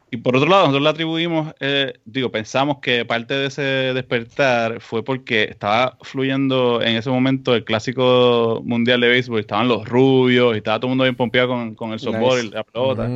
[0.10, 4.80] Y por otro lado, nosotros le atribuimos, eh, digo, pensamos que parte de ese despertar
[4.80, 10.56] fue porque estaba fluyendo en ese momento el clásico mundial de béisbol, estaban los rubios
[10.56, 13.10] y estaba todo el mundo bien pompeado con, con el softball y la pelota.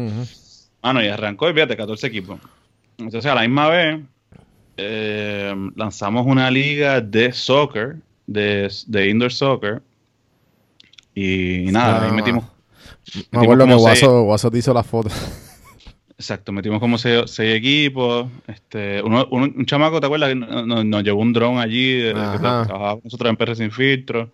[0.83, 2.39] Bueno, y arrancó y fíjate, 14 equipos.
[2.97, 3.99] Entonces, a la misma vez,
[4.75, 9.81] eh, lanzamos una liga de soccer, de, de indoor soccer.
[11.15, 12.43] Y, nada, ahí metimos.
[13.31, 15.09] Me acuerdo que Guaso, Guaso te hizo la foto.
[16.21, 18.27] Exacto, metimos como seis, equipos.
[18.45, 20.35] Este, uno, un chamaco, ¿te acuerdas?
[20.35, 24.29] Nos, nos, llevó un dron allí, que trabajaba con nosotros en PR Sin Filtro.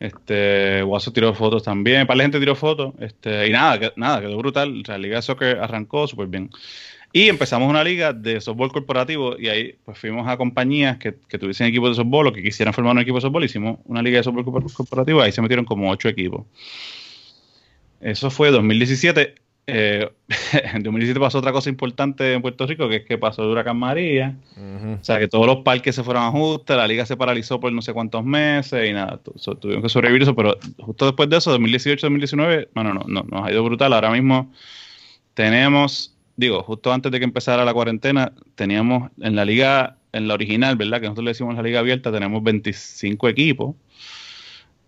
[0.00, 2.94] Este, Guaso tiró fotos también, para la gente tiró fotos.
[2.98, 4.82] Este, y nada, nada, quedó brutal.
[4.84, 6.50] la Liga de Soccer arrancó súper bien.
[7.12, 11.38] Y empezamos una liga de softball corporativo y ahí pues fuimos a compañías que, que
[11.38, 13.44] tuviesen equipos de softball o que quisieran formar un equipo de softball.
[13.44, 16.46] Hicimos una liga de softball corporativo y ahí se metieron como ocho equipos.
[18.00, 20.10] Eso fue 2017 eh,
[20.74, 23.76] en 2017 pasó otra cosa importante en Puerto Rico, que es que pasó el huracán
[23.76, 24.36] María.
[25.00, 27.72] O sea, que todos los parques se fueron a ajuste, la liga se paralizó por
[27.72, 29.20] no sé cuántos meses y nada,
[29.60, 33.52] tuvimos que sobrevivir eso, pero justo después de eso, 2018-2019, bueno, no, no, nos ha
[33.52, 33.92] ido brutal.
[33.92, 34.50] Ahora mismo
[35.34, 40.34] tenemos, digo, justo antes de que empezara la cuarentena, teníamos en la liga, en la
[40.34, 41.00] original, ¿verdad?
[41.00, 43.76] Que nosotros le decimos la liga abierta, tenemos 25 equipos.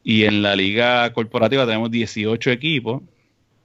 [0.07, 3.03] Y en la liga corporativa tenemos 18 equipos.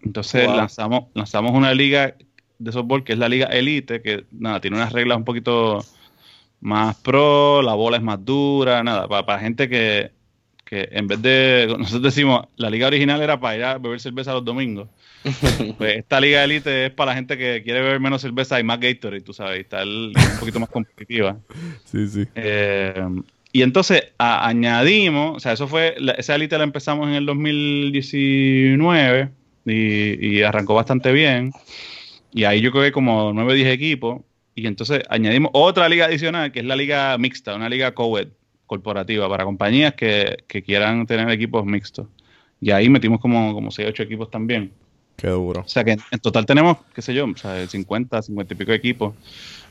[0.02, 2.16] Entonces lanzamos, lanzamos una liga
[2.58, 5.84] de softball que es la liga elite, que nada, tiene unas reglas un poquito
[6.62, 10.12] más pro, la bola es más dura, nada, para, gente que,
[10.66, 14.34] que en vez de, nosotros decimos, la liga original era para ir a beber cerveza
[14.34, 14.90] los domingos.
[15.78, 18.80] pues esta liga elite es para la gente que quiere beber menos cerveza y más
[18.80, 21.38] Gatorade, tú sabes, y está un poquito más competitiva.
[21.86, 22.28] Sí, sí.
[22.36, 23.04] Eh,
[23.52, 29.30] y entonces añadimos, o sea, eso fue, esa elite la empezamos en el 2019
[29.66, 31.52] y, arrancó bastante bien.
[32.32, 34.22] Y ahí yo creo que como 9 o 10 equipos.
[34.56, 38.30] Y entonces añadimos otra liga adicional, que es la liga mixta, una liga co-ed
[38.66, 42.08] corporativa para compañías que, quieran tener equipos mixtos.
[42.62, 44.72] Y ahí metimos como, como 6 8 equipos también.
[45.16, 45.62] Qué duro.
[45.62, 48.72] O sea que en, total tenemos, qué sé yo, o sea, 50, 50 y pico
[48.72, 49.16] equipos.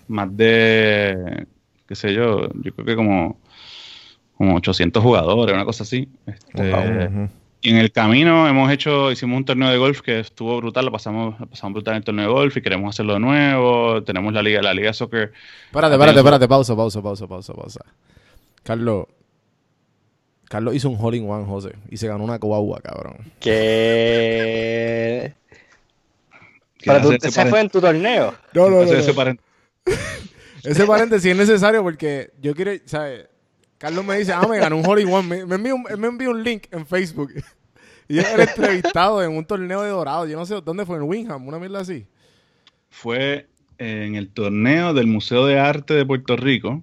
[0.08, 1.46] Más de,
[1.86, 3.38] qué sé yo, yo creo que como,
[4.36, 6.08] como 800 jugadores, una cosa así.
[6.26, 7.28] Este,
[7.60, 10.92] y en el camino hemos hecho, hicimos un torneo de golf que estuvo brutal, lo
[10.92, 14.02] pasamos, pasamos brutal en el torneo de golf y queremos hacerlo de nuevo.
[14.04, 15.32] Tenemos la liga, la liga soccer.
[15.66, 17.80] Espérate, espérate, espérate, pausa, pausa, pausa, pausa, pausa.
[18.62, 19.06] Carlos,
[20.48, 23.32] Carlos hizo un hole in one, José, y se ganó una coagua, cabrón.
[23.40, 25.34] ¿Qué?
[26.86, 28.34] ¿Para tú, ese fue en tu torneo?
[28.54, 28.92] No, no, no.
[28.92, 29.50] Ese, paréntesis.
[30.64, 33.27] ese paréntesis es necesario porque yo quiero, ¿sabes?
[33.78, 35.46] Carlos me dice, ah, me ganó un Holy One.
[35.46, 37.32] Me, envió, un, un link en Facebook.
[38.08, 40.26] y él era entrevistado en un torneo de dorado.
[40.26, 42.04] Yo no sé dónde fue, en Wingham, una mierda así.
[42.90, 43.46] Fue
[43.78, 46.82] en el torneo del Museo de Arte de Puerto Rico.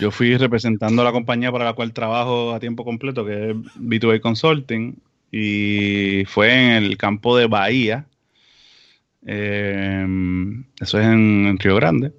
[0.00, 3.56] Yo fui representando a la compañía para la cual trabajo a tiempo completo, que es
[3.78, 4.98] B2A Consulting,
[5.30, 8.06] y fue en el campo de Bahía.
[9.24, 10.04] Eh,
[10.80, 12.12] eso es en Río Grande.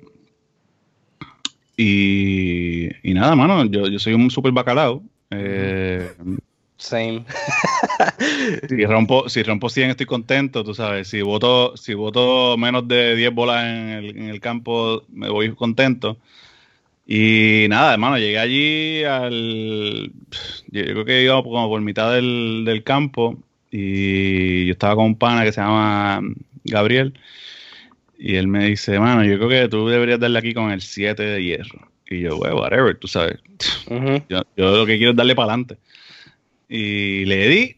[1.78, 5.04] Y, nada, mano, yo, yo soy un super bacalao.
[5.30, 6.10] Eh,
[6.78, 7.24] Same.
[8.70, 11.08] si rompo, si rompo 100 estoy contento, tú sabes.
[11.08, 15.54] Si voto, si voto menos de 10 bolas en el, en el campo, me voy
[15.56, 16.18] contento.
[17.06, 20.12] Y nada, hermano, llegué allí al.
[20.68, 23.38] Yo creo que iba como por mitad del, del campo
[23.72, 26.22] y yo estaba con un pana que se llama
[26.66, 27.14] Gabriel.
[28.18, 31.22] Y él me dice, mano, yo creo que tú deberías darle aquí con el 7
[31.22, 31.92] de hierro.
[32.10, 33.40] Y yo, bueno, whatever, tú sabes.
[34.30, 35.78] yo, lo que quiero es darle para adelante.
[36.68, 37.78] Y le di.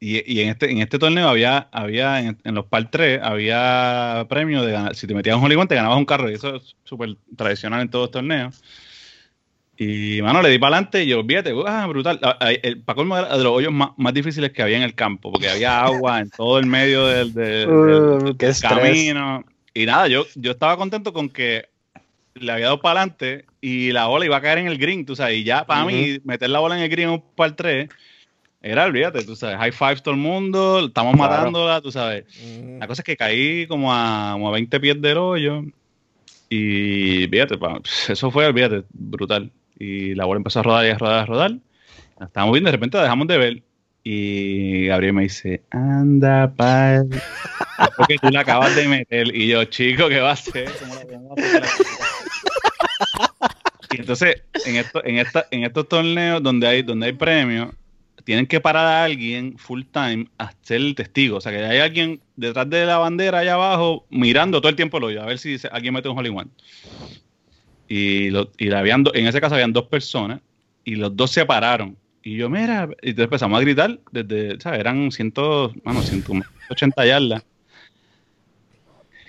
[0.00, 4.64] Y, y, en este en este torneo había, había en, los par 3, había premio
[4.64, 4.96] de ganar.
[4.96, 6.30] Si te metías un Hollywood, te ganabas un carro.
[6.30, 8.62] Y eso es súper tradicional en todos los torneos.
[9.84, 12.20] Y, mano, le di para adelante y yo, olvídate, ah, brutal.
[12.22, 15.32] Ah, El, para colmo de los hoyos más, más difíciles que había en el campo,
[15.32, 17.32] porque había agua en todo el medio del,
[17.68, 19.44] Uh, camino.
[19.74, 21.66] Y nada, yo, yo estaba contento con que
[22.34, 25.16] le había dado para adelante y la bola iba a caer en el green, tú
[25.16, 25.38] sabes.
[25.38, 27.88] Y ya para mí, meter la bola en el green en un par 3
[28.62, 31.30] era, olvídate, tú sabes, high five todo el mundo, estamos Claro.
[31.32, 32.24] matándola, tú sabes.
[32.78, 35.64] La cosa es que caí como a, como a 20 pies del hoyo.
[36.48, 37.58] Y fíjate,
[38.08, 39.50] eso fue, olvídate, brutal.
[39.82, 41.50] Y la bola empezó a rodar y a rodar, a rodar.
[42.20, 43.62] La estábamos viendo, de repente la dejamos de ver.
[44.04, 47.08] Y Gabriel me dice, anda, pal.
[47.96, 49.34] Porque tú la acabas de meter.
[49.34, 50.70] Y yo, chico, ¿qué va a hacer?
[50.78, 51.82] ¿Cómo la vamos a meter aquí?"
[53.90, 57.74] Y entonces, en, esto, en, esta, en estos torneos donde hay, donde hay premios,
[58.24, 61.36] tienen que parar a alguien full time a ser el testigo.
[61.36, 64.96] O sea, que hay alguien detrás de la bandera allá abajo mirando todo el tiempo
[64.98, 66.30] hoyo, a ver si se- alguien mete un hole.
[67.94, 70.40] Y, lo- y la habían do- en ese caso habían dos personas
[70.84, 71.96] y los dos se pararon.
[72.22, 74.80] Y yo, mira, y entonces empezamos a gritar desde, ¿sabes?
[74.80, 75.32] Eran 100,
[75.84, 77.44] bueno, 180 yardas.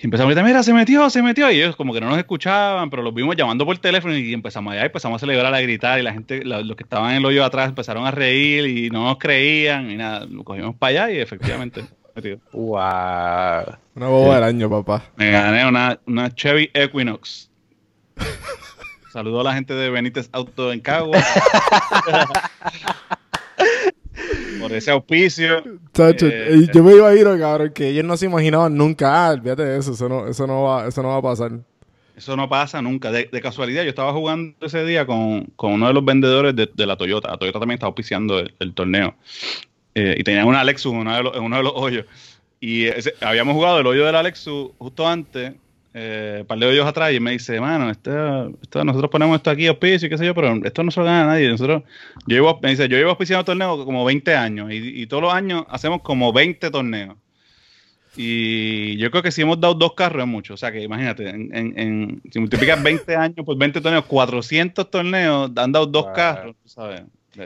[0.02, 1.50] Y empezamos a gritar, mira, se metió, se metió.
[1.52, 4.74] Y ellos como que no nos escuchaban, pero los vimos llamando por teléfono y empezamos
[4.74, 6.00] allá, empezamos a celebrar, a gritar.
[6.00, 8.90] Y la gente, la- los que estaban en el hoyo atrás empezaron a reír y
[8.90, 9.90] no nos creían.
[9.92, 11.84] Y nada, lo cogimos para allá y efectivamente,
[12.16, 12.40] metió.
[12.52, 13.76] Wow.
[13.96, 15.04] Una boba del año, papá.
[15.18, 17.50] Me gané una, una Chevy Equinox.
[19.12, 21.18] Saludo a la gente de Benítez Auto en Cagua.
[24.60, 25.64] Por ese auspicio.
[25.94, 29.28] Chacho, Eh, y yo me iba a ir, cabrón, que ellos no se imaginaban nunca.
[29.30, 31.52] Ah, de eso, eso no, eso no va, eso no va a pasar.
[32.16, 33.12] Eso no pasa nunca.
[33.12, 36.70] De, de casualidad, yo estaba jugando ese día con, con uno de los vendedores de,
[36.74, 37.30] de la Toyota.
[37.32, 39.16] La Toyota también estaba auspiciando el, el torneo.
[39.96, 42.06] Eh, y tenían una Lexus en uno de los, en uno de los hoyos.
[42.60, 45.54] Y ese- habíamos jugado el hoyo de la Lexus justo antes,
[45.94, 49.50] eh, un par de hoyos atrás, y me dice, mano, esto, esto- nosotros ponemos esto
[49.52, 51.50] aquí auspicio y qué sé yo, pero esto no se lo gana nadie.
[51.50, 51.84] Nosotros,
[52.28, 55.34] yo llevo, me dice, yo llevo auspiciando torneos como 20 años y, y todos los
[55.34, 57.16] años hacemos como 20 torneos.
[58.16, 60.54] Y yo creo que si hemos dado dos carros es mucho.
[60.54, 64.90] O sea que imagínate, en, en- en- si multiplicas 20 años por 20 torneos, 400
[64.92, 66.14] torneos, han dado dos Wow.
[66.14, 67.04] carros, ¿sabes?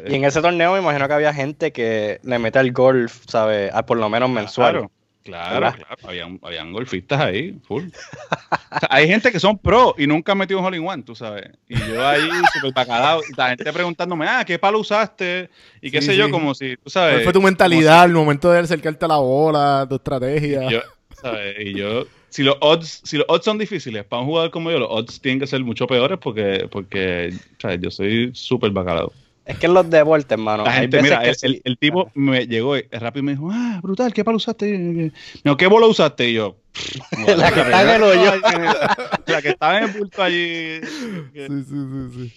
[0.09, 3.71] Y en ese torneo me imagino que había gente que le mete al golf, ¿sabes?
[3.73, 4.71] A por lo menos mensual.
[4.73, 4.91] Claro,
[5.31, 5.97] claro, claro.
[6.03, 7.83] Habían, habían golfistas ahí, full.
[7.85, 11.03] O sea, hay gente que son pro y nunca han metido un hole in one,
[11.03, 11.49] tú sabes.
[11.67, 13.21] Y yo ahí súper bacalao.
[13.21, 15.49] Y la gente preguntándome, ah, ¿qué palo usaste?
[15.81, 16.17] Y qué Sí, sé sí.
[16.19, 17.15] yo, como si, tú sabes.
[17.15, 20.63] ¿Cuál fue tu mentalidad al momento de acercarte a la bola, tu estrategia?
[20.65, 20.81] Y yo,
[21.21, 21.55] ¿sabes?
[21.59, 24.79] Y yo, si los odds, si los odds son difíciles para un jugador como yo,
[24.79, 27.79] los odds tienen que ser mucho peores porque, porque ¿sabes?
[27.81, 29.11] yo soy súper bacalao.
[29.47, 30.63] Es que en los deportes, hermano.
[30.65, 33.23] La hay gente, veces mira, que el, sí- el- el tipo me llegó rápido y
[33.23, 34.65] me dijo, ah, brutal, ¿qué palo usaste?
[34.77, 35.11] Me
[35.43, 36.29] dijo, ¿qué bola usaste?
[36.29, 36.57] Y yo,
[37.37, 38.31] La que está en el hoyo.
[39.25, 40.79] La que estaba en el bulto allí.
[40.83, 42.33] Sí, sí, sí, sí.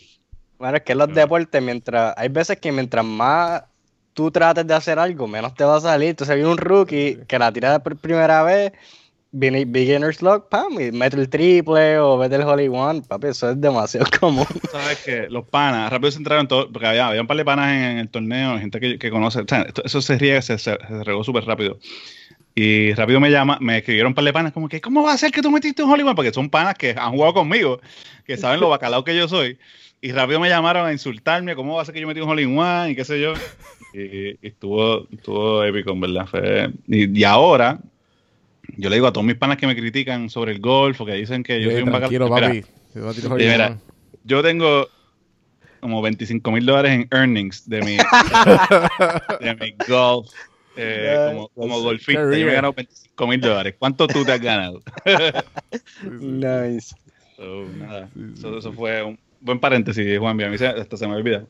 [0.58, 2.14] Bueno, es que en los deportes, mientras.
[2.16, 3.62] Hay veces que mientras más
[4.12, 6.10] tú trates de hacer algo, menos te va a salir.
[6.10, 8.72] Entonces viene un rookie que la tira por primera vez,
[9.32, 13.02] beginner's luck, pam, y mete el triple o mete el holy one.
[13.02, 14.46] Papi, eso es demasiado común.
[14.72, 17.68] Sabes que los panas rápido se entraron todo, porque había, había un par de panas
[17.72, 20.58] en, en el torneo, gente que, que conoce, o sea, esto- eso se riega, se,
[20.58, 21.78] se, se regó súper rápido.
[22.54, 25.18] Y rápido me llama, me escribieron un par de panas como que, ¿cómo va a
[25.18, 26.16] ser que tú metiste un Hollywood?
[26.16, 27.80] Porque son panas que han jugado conmigo,
[28.26, 29.58] que saben lo bacalao que yo soy.
[30.02, 32.58] Y rápido me llamaron a insultarme, ¿cómo va a ser que yo metí un Hollywood
[32.58, 32.90] One?
[32.90, 33.34] Y qué sé yo.
[33.94, 36.26] Y, y estuvo, estuvo épico, en verdad.
[36.26, 37.78] Fue- y, y ahora,
[38.76, 41.14] yo le digo a todos mis panas que me critican sobre el golf, o que
[41.14, 42.10] dicen que yo soy un bacalao.
[42.10, 42.64] Mira, papi.
[42.92, 43.78] Te va a tirar Sí, mira.
[44.24, 44.88] Yo tengo
[45.80, 47.96] como 25 mil dólares en earnings de mi,
[49.40, 50.28] de mi golf
[50.76, 52.22] eh, Yeah, como, como golfista.
[52.22, 53.74] Yo me he ganado 25 mil dólares.
[53.78, 54.80] ¿Cuánto tú te has ganado?
[56.20, 56.94] nice.
[57.36, 60.40] So, nada, eso, eso fue un buen paréntesis, Juan.
[60.42, 61.44] A mí se, hasta se me olvida.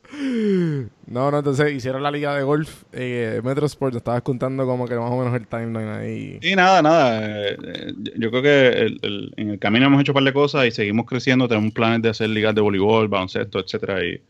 [1.07, 3.97] No, no, entonces hicieron la liga de golf eh, Metro Sports.
[3.97, 6.39] Estabas contando como que más o menos el timeline ahí.
[6.43, 7.21] Y nada, nada.
[7.51, 10.33] eh, eh, yo creo que el- el- en el camino hemos hecho un par de
[10.33, 11.49] cosas y seguimos creciendo.
[11.49, 14.05] Tenemos planes de hacer ligas de voleibol, baloncesto, etcétera.
[14.05, 14.21] Y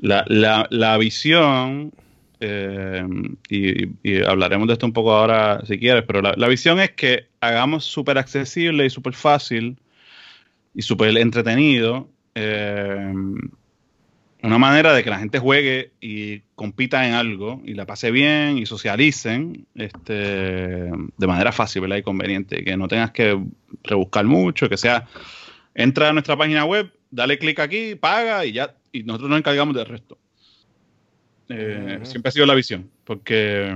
[0.00, 1.92] la, la, la visión,
[2.40, 3.04] eh,
[3.48, 6.92] y, y hablaremos de esto un poco ahora si quieres, pero la, la visión es
[6.92, 9.76] que hagamos súper accesible y súper fácil
[10.74, 12.08] y súper entretenido.
[12.40, 13.12] Eh,
[14.42, 18.56] una manera de que la gente juegue y compita en algo y la pase bien
[18.56, 21.96] y socialicen este, de manera fácil ¿verdad?
[21.96, 23.38] y conveniente, que no tengas que
[23.82, 25.06] rebuscar mucho, que sea,
[25.74, 29.74] entra a nuestra página web, dale clic aquí, paga y ya, y nosotros nos encargamos
[29.74, 30.18] del resto.
[31.48, 32.00] Eh.
[32.04, 33.74] Siempre ha sido la visión, porque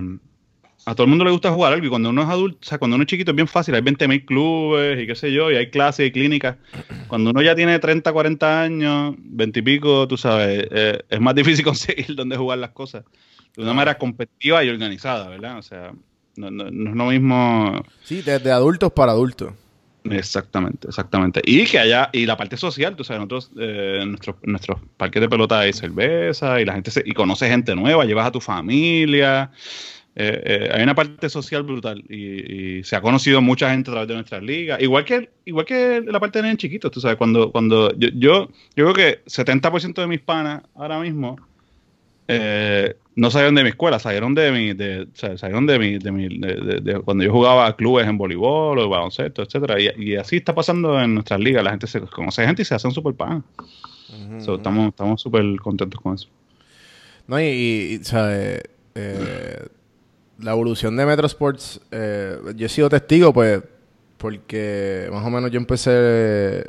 [0.85, 2.78] a todo el mundo le gusta jugar algo y cuando uno es adulto, o sea,
[2.78, 5.57] cuando uno es chiquito es bien fácil, hay 20.000 clubes y qué sé yo, y
[5.57, 6.57] hay clases y clínicas.
[7.09, 11.35] Cuando uno ya tiene 30, 40 años, 20 y pico, tú sabes, eh, es más
[11.35, 13.05] difícil conseguir dónde jugar las cosas
[13.57, 15.59] de una manera competitiva y organizada, ¿verdad?
[15.59, 15.93] O sea,
[16.37, 17.83] no, no, no es lo mismo...
[18.03, 19.53] Sí, desde adultos para adultos.
[20.05, 21.43] Exactamente, exactamente.
[21.45, 25.28] Y que haya, y la parte social, tú sabes, nosotros, eh, nuestros, nuestros parques de
[25.28, 29.51] pelota hay cerveza y la gente se, y conoce gente nueva, llevas a tu familia.
[30.15, 33.95] Eh, eh, hay una parte social brutal y, y, se ha conocido mucha gente a
[33.95, 34.81] través de nuestras ligas.
[34.83, 38.49] Igual que, igual que la parte de niños chiquitos, tú sabes, cuando, cuando yo, yo,
[38.77, 41.39] yo creo que 70% de mis panas ahora mismo
[42.29, 46.39] eh, no salieron de mi escuela, salieron de mi, de, salieron de mi, de mi,
[46.39, 50.37] de, de, cuando yo jugaba a clubes en voleibol o baloncesto, etcétera, y, y, así
[50.37, 53.45] está pasando en nuestras ligas, la gente se conoce gente y se hacen súper pan.
[53.59, 54.41] Uh -huh.
[54.41, 56.29] so, estamos estamos súper contentos con eso.
[57.27, 58.63] No, y, ¿sabes?
[60.43, 63.62] La evolución de Metro Sports, eh, yo he sido testigo, pues,
[64.18, 66.64] porque más o menos yo empecé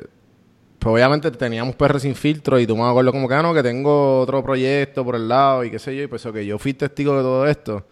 [0.84, 3.64] pues obviamente teníamos PR sin filtro y tú me acuerdo como que, ah, no, que
[3.64, 6.74] tengo otro proyecto por el lado y qué sé yo, y pues ok, yo fui
[6.74, 7.86] testigo de todo esto.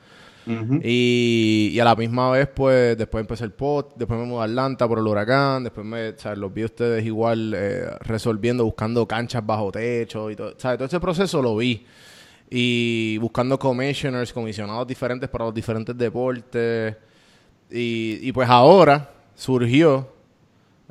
[0.46, 0.82] Uh -huh.
[0.84, 4.46] y, y, a la misma vez, pues, después empecé el pod, después me mudé a
[4.46, 9.46] Atlanta por el huracán, después me, sea, los vi ustedes igual eh, resolviendo, buscando canchas
[9.46, 10.80] bajo techo y todo, ¿sabes?
[10.80, 11.86] Todo ese proceso lo vi.
[12.54, 16.96] Y buscando commissioners, comisionados diferentes para los diferentes deportes.
[17.72, 20.08] Y, y pues ahora surgió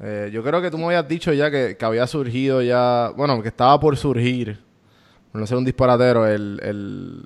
[0.03, 3.43] eh, yo creo que tú me habías dicho ya que, que, había surgido ya, bueno,
[3.43, 4.59] que estaba por surgir,
[5.35, 7.23] no sé, un disparatero, el, el,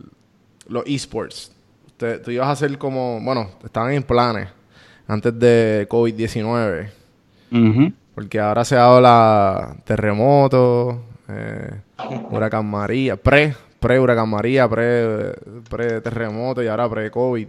[0.68, 1.52] los esports.
[1.96, 4.48] Tú ibas a hacer como, bueno, estaban en planes
[5.06, 6.90] antes de COVID-19.
[7.52, 7.94] Uh -huh.
[8.14, 11.80] Porque ahora se ha dado la terremoto, eh,
[12.30, 13.54] huracán María, pre,
[13.84, 15.34] pre huracán María, pre,
[15.68, 17.46] pre terremoto y ahora pre COVID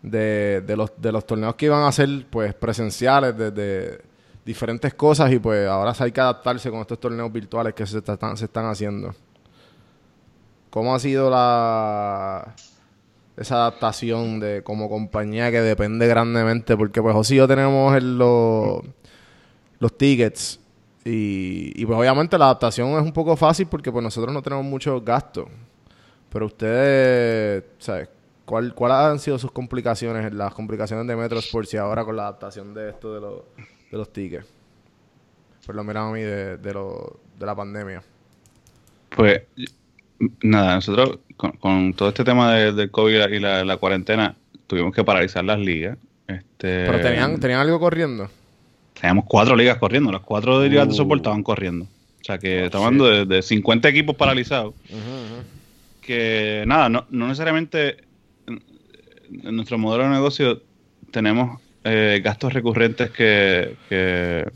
[0.00, 4.00] de, de, los, de los torneos que iban a ser pues presenciales desde
[4.44, 8.36] diferentes cosas y pues ahora hay que adaptarse con estos torneos virtuales que se están,
[8.36, 9.12] se están haciendo.
[10.70, 12.54] ¿Cómo ha sido la
[13.36, 16.76] esa adaptación de como compañía que depende grandemente?
[16.76, 18.82] Porque pues José y yo tenemos los,
[19.80, 20.60] los tickets
[21.04, 24.64] y, y pues obviamente la adaptación es un poco fácil porque pues nosotros no tenemos
[24.64, 25.48] muchos gastos.
[26.30, 28.08] Pero ustedes, ¿sabes?
[28.44, 32.22] ¿Cuál, ¿Cuáles han sido sus complicaciones, las complicaciones de Metro Sports y ahora con la
[32.22, 33.46] adaptación de esto de, lo,
[33.90, 34.46] de los tickets?
[35.66, 38.02] Por lo menos a mí de, de, lo, de la pandemia.
[39.10, 39.42] Pues
[40.42, 44.34] nada, nosotros con, con todo este tema del de COVID y la, la, cuarentena
[44.66, 45.98] tuvimos que paralizar las ligas.
[46.26, 48.28] Este, ¿Pero tenían, tenían algo corriendo?
[49.02, 50.62] Teníamos cuatro ligas corriendo, las cuatro uh.
[50.62, 51.86] ligas de soporte estaban corriendo.
[51.86, 54.74] O sea que oh, estamos hablando de, de, 50 equipos paralizados.
[54.88, 55.44] Uh -huh, uh -huh.
[56.00, 57.96] Que nada, no, no necesariamente
[58.46, 60.62] en nuestro modelo de negocio
[61.10, 64.46] tenemos eh, gastos recurrentes que, que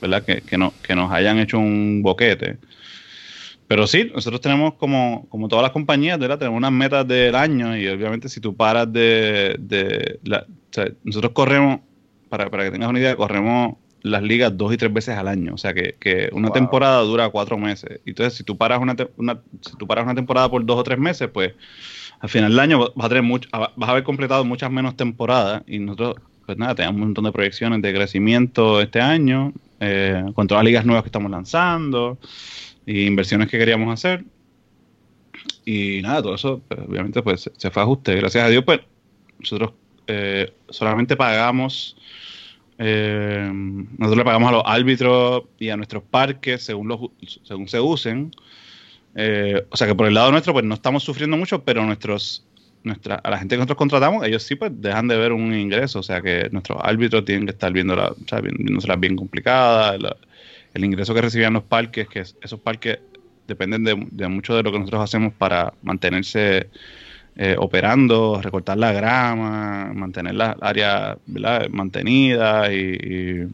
[0.00, 0.24] ¿verdad?
[0.24, 2.58] Que, que, no, que nos hayan hecho un boquete.
[3.68, 6.40] Pero sí, nosotros tenemos como, como todas las compañías, ¿verdad?
[6.40, 9.54] tenemos unas metas del año y obviamente si tú paras de...
[9.60, 11.80] de la, o sea, nosotros corremos,
[12.28, 15.54] para, para que tengas una idea, corremos las ligas dos y tres veces al año.
[15.54, 16.54] O sea que, que una wow.
[16.54, 18.00] temporada dura cuatro meses.
[18.04, 20.98] Entonces, si tú paras una, una, si tú paras una temporada por dos o tres
[20.98, 21.54] meses, pues
[22.20, 25.62] al final del año vas a, tener mucho, vas a haber completado muchas menos temporadas
[25.66, 26.16] y nosotros,
[26.46, 30.70] pues nada, tenemos un montón de proyecciones de crecimiento este año, eh, con todas las
[30.70, 32.18] ligas nuevas que estamos lanzando,
[32.86, 34.24] y inversiones que queríamos hacer.
[35.64, 38.14] Y nada, todo eso, pues, obviamente, pues se, se, fue a ajuste.
[38.14, 38.80] Gracias a Dios, pues
[39.40, 39.72] nosotros
[40.06, 41.96] eh, solamente pagamos,
[42.78, 47.00] eh, nosotros le pagamos a los árbitros y a nuestros parques según, los,
[47.42, 48.30] según se usen.
[49.14, 52.44] Eh, o sea que por el lado nuestro, pues no estamos sufriendo mucho, pero nuestros,
[52.82, 56.00] nuestra, a la gente que nosotros contratamos, ellos sí pues dejan de ver un ingreso.
[56.00, 60.00] O sea que nuestros árbitros tienen que estar viendo la, o bien complicadas.
[60.00, 60.16] La,
[60.74, 62.98] el ingreso que recibían los parques, que esos parques
[63.48, 66.68] dependen de, de, mucho de lo que nosotros hacemos para mantenerse
[67.36, 71.18] eh, operando, recortar la grama, mantener las áreas
[71.70, 73.46] mantenidas y, y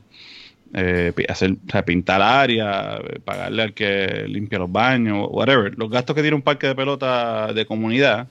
[0.74, 5.76] eh, hacer, o sea, pintar área, pagarle al que limpia los baños, whatever.
[5.76, 8.28] Los gastos que tiene un parque de pelota de comunidad,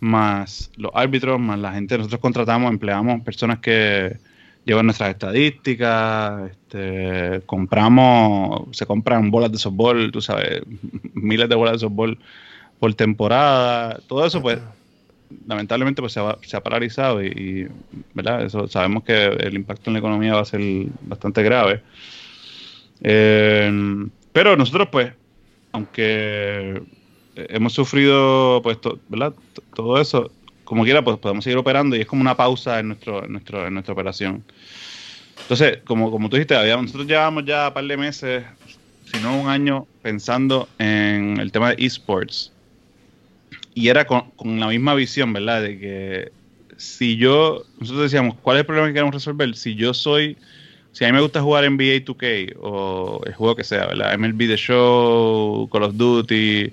[0.00, 4.16] más los árbitros, más la gente nosotros contratamos, empleamos personas que
[4.64, 10.62] llevan nuestras estadísticas, este, compramos, se compran bolas de softball, tú sabes,
[11.14, 12.18] miles de bolas de softball
[12.78, 14.58] por temporada, todo eso pues
[15.46, 17.68] lamentablemente pues se ha, se ha paralizado y,
[18.14, 18.44] ¿verdad?
[18.44, 20.60] Eso, sabemos que el impacto en la economía va a ser
[21.02, 21.82] bastante grave.
[23.02, 23.70] Eh,
[24.32, 25.12] pero nosotros pues,
[25.72, 26.82] aunque
[27.36, 30.30] hemos sufrido pues todo eso,
[30.64, 33.74] como quiera, pues podemos seguir operando y es como una pausa en, nuestro, nuestro, en
[33.74, 34.44] nuestra operación.
[35.42, 38.44] Entonces, como, como tú dijiste, nosotros llevamos ya un par de meses,
[39.04, 42.53] si no un año, pensando en el tema de esports.
[43.74, 45.62] Y era con, con la misma visión, ¿verdad?
[45.62, 46.32] De que
[46.76, 49.54] si yo, nosotros decíamos, ¿cuál es el problema que queremos resolver?
[49.56, 50.36] Si yo soy,
[50.92, 54.16] si a mí me gusta jugar NBA 2K o el juego que sea, ¿verdad?
[54.18, 56.72] MLB The Show, Call of Duty,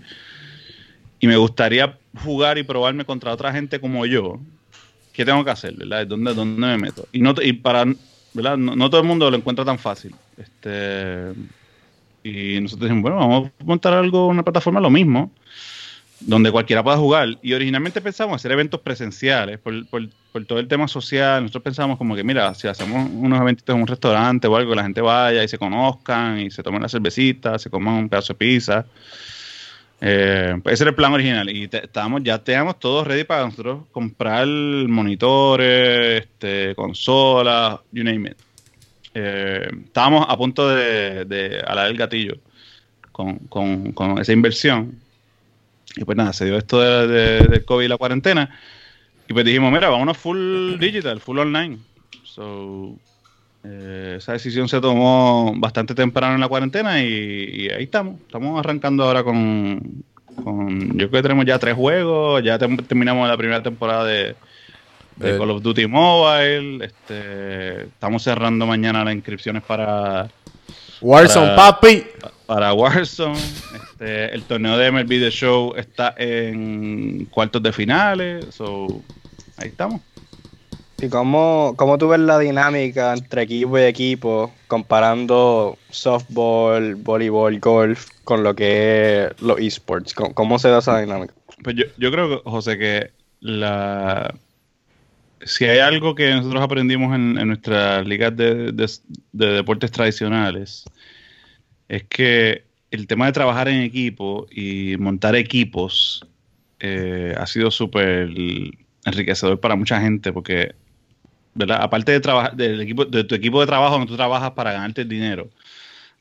[1.20, 4.39] y me gustaría jugar y probarme contra otra gente como yo,
[5.14, 5.76] ¿qué tengo que hacer?
[5.76, 6.08] ¿verdad?
[6.08, 7.08] ¿Dónde, dónde me meto?
[7.12, 7.86] Y, no, y para,
[8.34, 8.58] ¿verdad?
[8.58, 10.16] No, todo el mundo lo encuentra tan fácil.
[10.38, 11.34] Este,
[12.24, 15.32] y nosotros decimos, bueno, vamos a montar algo, una plataforma lo mismo,
[16.22, 17.38] donde cualquiera pueda jugar.
[17.42, 21.42] Y originalmente pensamos hacer eventos presenciales por, todo el tema social.
[21.42, 24.84] Nosotros pensamos como que, mira, si hacemos unos eventitos en un restaurante o algo, la
[24.84, 28.38] gente vaya y se conozcan y se tomen la cervecita, se coman un pedazo de
[28.38, 28.86] pizza.
[30.04, 34.48] Eh, ese era el plan original y estábamos, ya teníamos todo ready para nosotros comprar
[34.48, 38.38] monitores, este, consolas, you name it.
[39.14, 42.38] Eh, estábamos a punto de, de alar el gatillo
[43.12, 45.00] con, esa inversión.
[45.96, 48.50] Y pues nada, se dio esto de, del COVID y la cuarentena.
[49.28, 51.78] Y pues dijimos, mira, vámonos full digital, full online.
[52.24, 52.96] So,
[53.64, 58.20] eh, esa decisión se tomó bastante temprano en la cuarentena y, ahí estamos.
[58.22, 60.04] Estamos arrancando ahora con,
[60.44, 62.44] con, Yo creo que tenemos ya tres juegos.
[62.44, 64.36] Ya terminamos la primera temporada de,
[65.18, 66.86] de Call of Duty Mobile.
[66.86, 70.30] Este, estamos cerrando mañana las inscripciones para.
[71.02, 72.04] Warzone, papi.
[72.52, 73.39] Para Warzone.
[73.39, 78.45] Este, el torneo de MLB The Show está en cuartos de finales.
[78.54, 79.02] So,
[79.56, 80.02] ahí estamos.
[80.99, 88.10] ¿Y cómo, cómo tú ves la dinámica entre equipo y equipo comparando softball, voleibol, golf
[88.26, 90.14] con lo que es los esports?
[90.14, 91.34] ¿Cómo, se da esa dinámica?
[91.64, 94.36] Pues yo, yo creo, José, que la
[95.45, 98.74] si hay algo que nosotros aprendimos en, nuestras ligas de,
[99.32, 100.86] deportes tradicionales,
[101.92, 106.26] es que el tema de trabajar en equipo y montar equipos
[106.80, 108.30] eh, ha sido súper
[109.06, 110.74] enriquecedor para mucha gente porque
[111.54, 111.80] ¿verdad?
[111.82, 115.02] Aparte de trabajar, del equipo, de tu equipo de trabajo donde tú trabajas para ganarte
[115.02, 115.50] el dinero,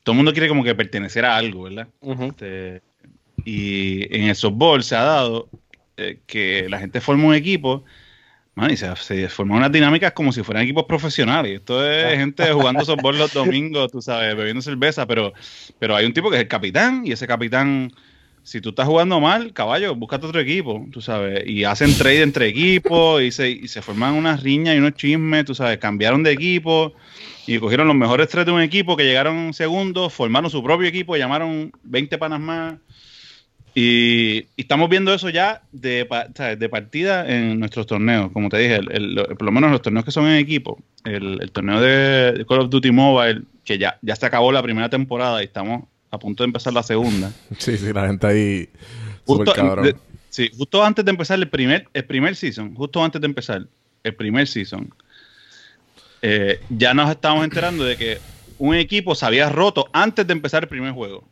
[0.03, 1.87] todo el mundo quiere como que pertenecer a algo, ¿verdad?
[2.01, 2.81] Este,
[3.45, 5.47] y en el softball se ha dado
[5.95, 7.85] eh, que la gente forma un equipo
[8.69, 11.59] y se, se, forman unas dinámicas como si fueran equipos profesionales.
[11.59, 15.33] Esto es gente jugando softball los domingos, tú sabes, bebiendo cerveza, pero,
[15.79, 17.91] pero hay un tipo que es el capitán y ese capitán
[18.43, 21.43] si tú estás jugando mal, caballo, búscate otro equipo, tú sabes.
[21.47, 25.45] Y hacen trade entre equipos y se, y se forman unas riñas y unos chismes,
[25.45, 25.77] tú sabes.
[25.77, 26.93] Cambiaron de equipo
[27.45, 31.15] y cogieron los mejores tres de un equipo que llegaron segundos, formaron su propio equipo,
[31.15, 32.75] llamaron 20 panas más.
[33.73, 36.07] Y, estamos viendo eso ya de,
[36.57, 38.31] de, partida en nuestros torneos.
[38.31, 42.45] Como te dije, por lo menos los torneos que son en equipo, el, torneo de,
[42.47, 46.19] Call of Duty Mobile, que ya, ya se acabó la primera temporada y estamos a
[46.19, 47.31] punto de empezar la segunda.
[47.57, 48.69] Sí, sí, la gente ahí.
[49.25, 49.53] Justo,
[50.29, 53.67] sí, justo antes de empezar el primer, el primer season, justo antes de empezar
[54.03, 54.89] el primer season,
[56.21, 58.17] eh, ya nos estábamos enterando de que
[58.57, 61.23] un equipo se había roto antes de empezar el primer juego.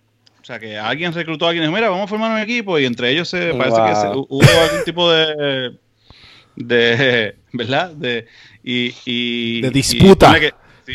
[0.49, 2.79] O sea, que alguien reclutó a alguien y dijo, mira, vamos a formar un equipo
[2.79, 5.77] y entre ellos se, parece que hubo algún tipo de,
[6.55, 7.91] de ¿verdad?
[7.91, 8.25] De,
[8.63, 10.33] y, y de disputa.
[10.87, 10.93] Sí,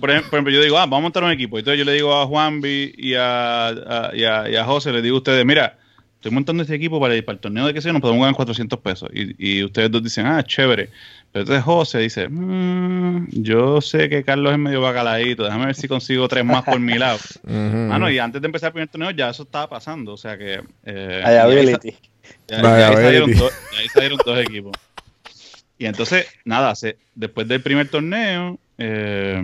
[0.00, 1.58] por, ejemplo, yo digo, ah, vamos a montar un equipo.
[1.58, 5.16] Entonces yo le digo a Juanvi y a, y a, y a José, le digo
[5.16, 5.76] a ustedes, mira,
[6.26, 8.80] estoy montando este equipo para, para el torneo de que sea, nos podemos ganar 400
[8.80, 9.08] pesos.
[9.12, 10.90] Y, y ustedes dos dicen, ah, chévere.
[11.30, 15.86] Pero entonces José dice, mmm, yo sé que Carlos es medio bacaladito, déjame ver si
[15.86, 17.18] consigo tres más por mi lado.
[17.44, 20.60] Mano, y antes de empezar el primer torneo ya eso estaba pasando, o sea que...
[20.84, 21.76] Eh, ahí,
[22.48, 24.72] salieron dos, ahí salieron dos equipos.
[25.78, 29.40] Y entonces, nada, se, después del primer torneo, eh,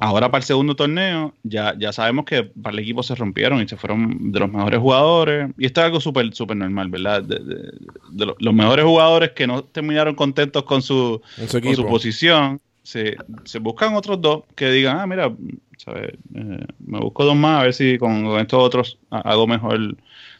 [0.00, 3.68] ahora para el segundo torneo, ya, ya sabemos que para el equipo se rompieron y
[3.68, 5.50] se fueron de los mejores jugadores.
[5.58, 7.22] Y esto es algo súper super normal, ¿verdad?
[7.22, 7.72] De,
[8.12, 13.94] los mejores jugadores que no terminaron contentos con su, con su posición, se, se, buscan
[13.94, 15.32] otros dos que digan, ah, mira,
[15.76, 16.14] ¿sabes?
[16.34, 19.96] Eh, me busco dos más a ver si con, estos otros hago mejor,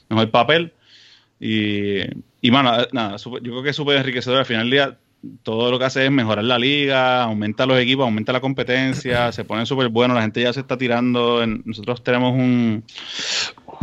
[0.09, 0.73] mejor papel.
[1.39, 2.01] Y,
[2.41, 4.41] y bueno, nada, yo creo que es súper enriquecedor.
[4.41, 4.99] Al final del día,
[5.43, 9.45] todo lo que hace es mejorar la liga, aumenta los equipos, aumenta la competencia, se
[9.45, 11.47] pone súper bueno, la gente ya se está tirando.
[11.47, 12.85] nosotros tenemos un,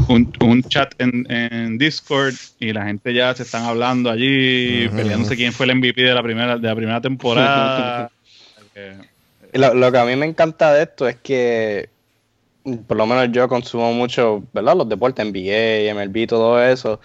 [0.08, 5.66] un, chat en, Discord y la gente ya se están hablando allí, peleándose quién fue
[5.66, 8.12] el MVP de la primera, de la primera temporada.
[9.54, 11.90] lo, que a mí me encanta de esto es que
[12.88, 14.76] por lo menos yo consumo mucho, ¿verdad?
[14.76, 17.00] Los deportes, NBA, MLB, todo eso.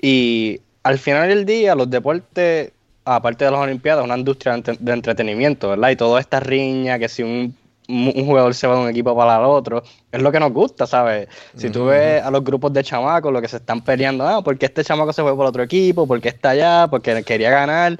[0.00, 2.72] Y al final del día, los deportes
[3.04, 5.90] aparte de las Olimpiadas, una industria de entretenimiento, ¿verdad?
[5.90, 7.54] Y toda esta riña, que si un,
[7.88, 10.86] un jugador se va de un equipo para el otro, es lo que nos gusta,
[10.86, 11.28] ¿sabes?
[11.56, 14.66] Si tú ves a los grupos de chamacos, lo que se están peleando, ah, porque
[14.66, 17.98] este chamaco se fue por otro equipo, porque está allá, porque quería ganar.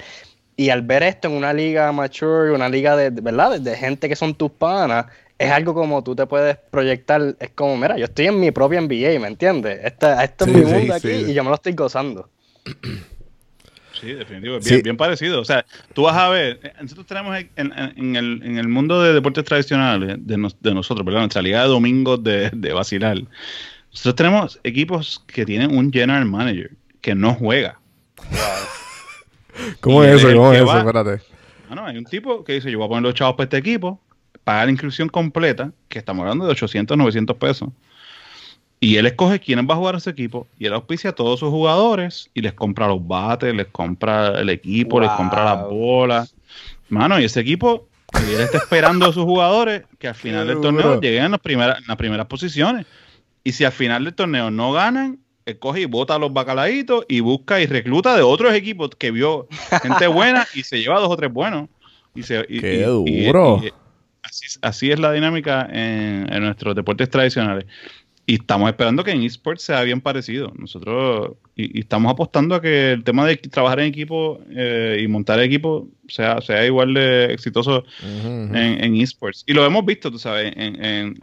[0.56, 3.60] Y al ver esto en una liga mature, una liga de, ¿verdad?
[3.60, 7.36] De, gente que son tus panas, es algo como tú te puedes proyectar.
[7.40, 9.80] Es como, mira, yo estoy en mi propia NBA, ¿me entiendes?
[9.84, 12.30] Esta, esto es mi mundo aquí y yo me lo estoy gozando.
[14.00, 14.68] Sí, definitivamente.
[14.68, 15.40] Bien, bien, parecido.
[15.40, 20.16] O sea, tú vas a ver, eh, nosotros tenemos en, el, mundo de deportes tradicionales
[20.18, 21.20] de, nosotros, ¿verdad?
[21.20, 23.18] Nuestra liga de domingos de, de vacilar.
[23.90, 27.78] Nosotros tenemos equipos que tienen un general manager que no juega.
[29.80, 30.34] ¿Cómo es eso?
[30.34, 30.78] ¿Cómo es eso?
[30.78, 31.22] Espérate.
[31.70, 33.58] Ah, no, hay un tipo que dice, yo voy a poner los chavos para este
[33.58, 34.00] equipo,
[34.42, 37.68] pagar la inscripción completa, que estamos hablando de 800, 900 pesos.
[38.80, 41.40] Y él escoge quién va a jugar a ese equipo y él auspicia a todos
[41.40, 46.34] sus jugadores y les compra los bates, les compra el equipo, les compra las bolas.
[46.90, 51.00] Mano, y ese equipo, él está esperando a sus jugadores que al final del torneo
[51.00, 52.86] lleguen en las primeras posiciones.
[53.42, 55.18] Y si al final del torneo no ganan,
[55.58, 59.46] coge y bota a los bacalaitos y busca y recluta de otros equipos que vio
[59.82, 61.68] gente buena y se lleva dos o tres buenos.
[62.14, 63.60] Y se, ¡Qué duro!
[64.62, 67.66] así, es la dinámica en, nuestros deportes tradicionales.
[68.26, 70.52] Y estamos esperando que en esports sea bien parecido.
[70.56, 75.40] Nosotros y, estamos apostando a que el tema de trabajar en equipo eh, y montar
[75.40, 79.44] equipo sea, sea igual de exitoso en, esports.
[79.46, 81.18] Y lo hemos visto, tú sabes, en,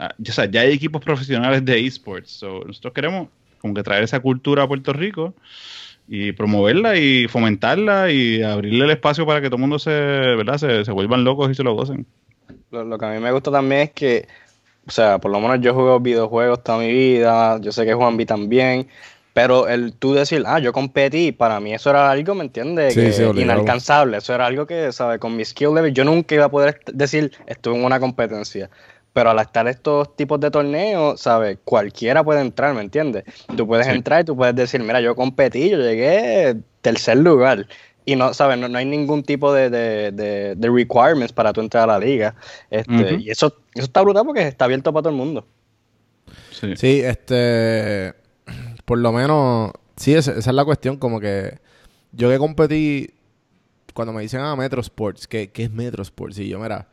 [0.50, 2.42] ya hay equipos profesionales de esports.
[2.42, 3.28] nosotros queremos
[3.58, 5.34] como que traer esa cultura a Puerto Rico
[6.08, 10.84] y promoverla y fomentarla y abrirle el espacio para que todo el mundo se, ¿verdad?
[10.84, 12.06] Se, vuelvan locos y se lo gocen.
[12.70, 14.26] Lo, que a mí me gusta también es que,
[14.86, 18.16] o sea, por lo menos yo juego videojuegos toda mi vida, yo sé que Juan
[18.16, 18.88] B también,
[19.32, 22.94] pero el tú decir, ah, yo competí, para mí eso era algo, ¿me entiendes?
[23.34, 25.18] inalcanzable, eso era algo que, ¿sabes?
[25.18, 28.68] Con mi skill level yo nunca iba a poder decir, estuve en una competencia.
[29.14, 31.58] Pero al estar estos tipos de torneos, ¿sabes?
[31.64, 33.24] Cualquiera puede entrar, ¿me entiendes?
[33.56, 37.66] Tú puedes entrar y tú puedes decir, mira, yo competí, yo llegué tercer lugar.
[38.04, 38.58] Y no, ¿sabes?
[38.58, 40.10] No, hay ningún tipo de, de,
[40.56, 42.34] de, requirements para tú entrar a la liga.
[42.70, 45.46] Este, Y eso, eso está brutal porque está abierto para todo el mundo.
[46.50, 48.14] Sí, sí este.
[48.84, 49.72] Por lo menos.
[49.96, 50.96] Sí, esa, es la cuestión.
[50.96, 51.58] Como que.
[52.12, 53.10] Yo que competí.
[53.94, 56.38] Cuando me dicen a ah, Metro Sports, ¿qué, ¿qué es Metro Sports?
[56.38, 56.88] Y yo, mira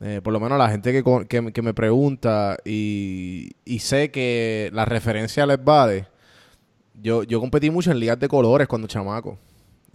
[0.00, 5.62] eh, por lo menos la gente que, me pregunta y, sé que la referencia les
[5.62, 6.06] vale.
[6.94, 9.38] Yo, yo competí mucho en ligas de colores cuando chamaco.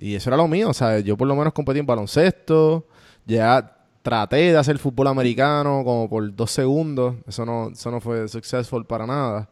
[0.02, 0.70] Y eso era lo mío.
[0.70, 2.86] O sea, yo por lo menos competí en baloncesto.
[3.26, 7.16] Ya traté de hacer fútbol americano como por dos segundos.
[7.26, 9.50] Eso no, eso no fue successful para nada.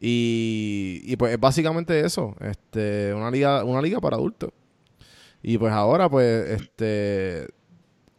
[0.00, 2.34] Y, y pues es básicamente eso.
[2.40, 4.50] Este, una liga, una liga para adultos.
[5.42, 7.46] Y pues ahora, pues, este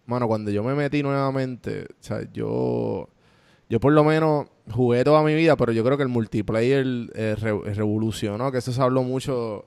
[0.10, 3.08] mano, cuando yo me metí nuevamente, o sea, yo,
[3.70, 7.36] yo por lo menos jugué toda mi vida, pero yo creo que el multiplayer eh,
[7.38, 9.66] revolucionó, que eso se habló mucho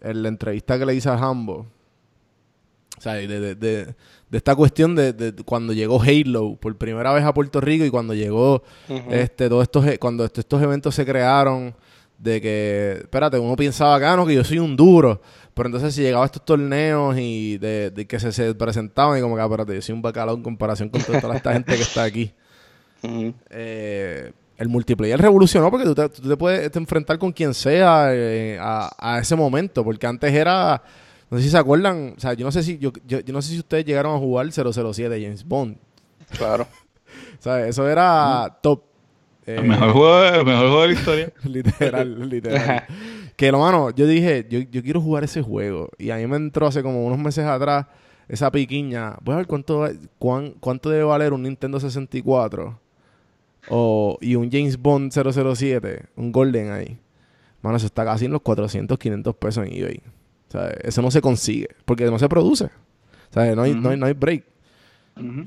[0.00, 1.66] en la entrevista que le hice a Hambo.
[2.98, 3.94] O sea, de, de,
[4.30, 8.62] esta cuestión de, cuando llegó Halo por primera vez a Puerto Rico y cuando llegó
[9.10, 11.74] este todos estos e, cuando estos eventos se crearon
[12.18, 15.22] de que espérate uno pensaba acá no que yo soy un duro
[15.54, 19.42] pero entonces si llegaba a estos torneos y de, que se, presentaban y como que,
[19.42, 22.32] ah, espérate, yo soy un bacalao en comparación con toda esta gente que está aquí.
[23.50, 29.34] Eh, el multiplayer revolucionó porque tú te, puedes enfrentar con quien sea eh, a, ese
[29.34, 29.82] momento.
[29.82, 30.82] Porque antes era...
[31.30, 32.12] No sé si se acuerdan.
[32.14, 34.52] O sea, yo no sé si, yo, yo, no sé si ustedes llegaron a jugar
[34.52, 35.78] 007 de James Bond.
[36.36, 36.64] Claro.
[37.38, 38.82] o sea, eso era top.
[39.46, 41.32] el, mejor juego, el mejor juego de la historia.
[41.44, 42.84] literal, literal.
[43.36, 45.88] Que lo mano, yo dije, yo, yo quiero jugar ese juego.
[45.96, 47.86] Y a mí me entró hace como unos meses atrás
[48.28, 49.16] esa piquiña.
[49.22, 49.88] Voy a ver cuánto,
[50.18, 52.78] cuánto debe valer un Nintendo 64
[53.68, 56.98] o, y un James Bond 007, un Golden ahí.
[57.62, 60.02] Mano, eso está casi en los 400, 500 pesos en eBay.
[60.48, 62.64] O sea, eso no se consigue porque no se produce.
[62.64, 64.44] O sea, no hay, no hay, no hay break.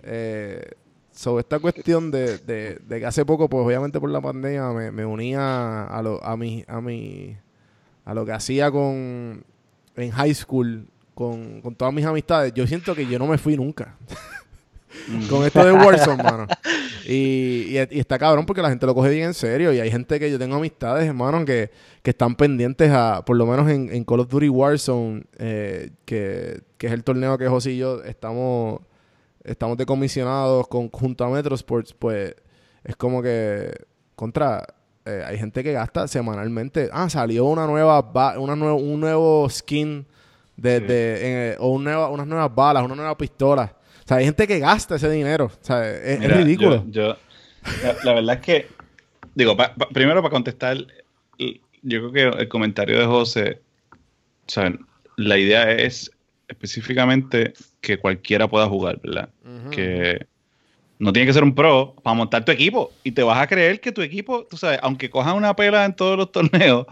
[0.03, 0.71] eh,
[1.11, 4.91] sobre esta cuestión de, de, de, que hace poco, pues obviamente por la pandemia, me,
[4.91, 7.37] me unía a, lo, a, mi, a, mi,
[8.05, 9.43] a lo que hacía con
[9.95, 13.97] en high school con, todas mis amistades, yo siento que yo no me fui nunca.
[15.29, 16.47] con esto de Warzone, mano.
[17.05, 19.73] Y, está cabrón porque la gente lo coge bien en serio.
[19.73, 21.71] Y hay gente que yo tengo amistades, hermano, que,
[22.01, 26.91] que están pendientes a, por lo menos en, Call of Duty Warzone, eh, que, es
[26.91, 28.81] el torneo que José y yo estamos,
[29.43, 32.35] estamos decomisionados con, junto a Metro Sports, pues
[32.83, 33.71] es como que
[34.15, 34.65] contra
[35.05, 36.89] eh, hay gente que gasta semanalmente.
[36.91, 37.99] Ah, salió una nueva,
[38.37, 40.05] una un nuevo skin
[40.55, 40.85] de, Sí.
[40.85, 43.75] de- en- o un nueva- unas nuevas balas, una nueva pistola.
[44.03, 45.45] O sea, hay gente que gasta ese dinero.
[45.45, 46.83] O sea, es, ridículo.
[46.89, 47.17] Yo, yo-
[47.83, 48.67] la, la verdad es que,
[49.35, 50.77] digo, pa- pa- primero para contestar,
[51.37, 53.61] yo creo que el comentario de José,
[53.93, 54.73] o sea,
[55.17, 56.11] la idea es
[56.47, 59.29] específicamente que cualquiera pueda jugar, ¿verdad?
[59.71, 60.25] Que
[60.99, 63.79] no tiene que ser un pro para montar tu equipo y te vas a creer
[63.81, 66.85] que tu equipo, tú sabes, aunque cojan una pela en todos los torneos,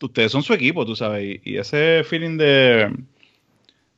[0.00, 2.94] ustedes son su equipo, tú sabes, y, y ese feeling de,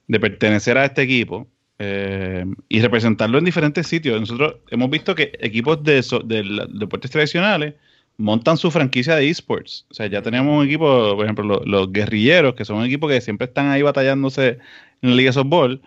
[0.09, 1.47] de pertenecer a este equipo
[1.83, 4.21] eh, y representarlo en diferentes sitios.
[4.21, 7.75] Nosotros hemos visto que equipos de, so- de la- deportes tradicionales
[8.19, 9.87] montan su franquicia de esports.
[9.91, 13.09] O sea, ya tenemos un equipo, por ejemplo, lo- los, guerrilleros, que son un equipo
[13.09, 14.59] que siempre están ahí batallándose
[15.01, 15.81] en la Liga de Softball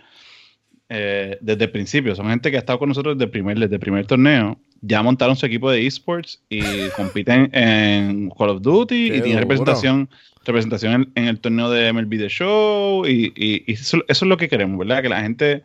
[0.90, 2.16] eh, desde el principio.
[2.16, 4.58] Son gente que ha estado con nosotros desde el primer, desde el primer torneo.
[4.82, 6.60] Ya montaron su equipo de esports y
[6.98, 9.40] compiten en Call of Duty Qué y tienen duro.
[9.42, 10.10] representación,
[10.46, 13.06] representación en, en el torneo de MLB The Show.
[13.08, 15.02] Y, y- y eso, eso es lo que queremos, ¿verdad?
[15.02, 15.64] Que la gente,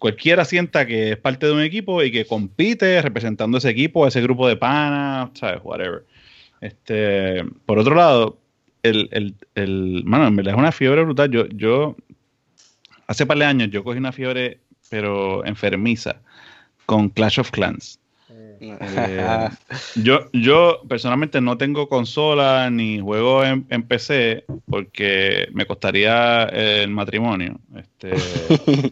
[0.00, 4.22] cualquiera sienta que es parte de un equipo y que compite representando ese equipo, ese
[4.22, 5.60] grupo de panas, ¿sabes?
[5.62, 6.04] Whatever.
[6.62, 8.38] Este, por otro lado,
[8.82, 11.30] el, el, el, mano, en verdad es una fiebre brutal.
[11.30, 11.96] Yo, yo,
[13.06, 16.22] hace par de años, yo cogí una fiebre, pero enfermiza,
[16.86, 17.99] con Clash of Clans.
[18.60, 19.48] Eh,
[19.96, 26.90] yo, yo personalmente no tengo consola ni juego en, en PC porque me costaría el
[26.90, 27.58] matrimonio.
[27.74, 28.12] Este,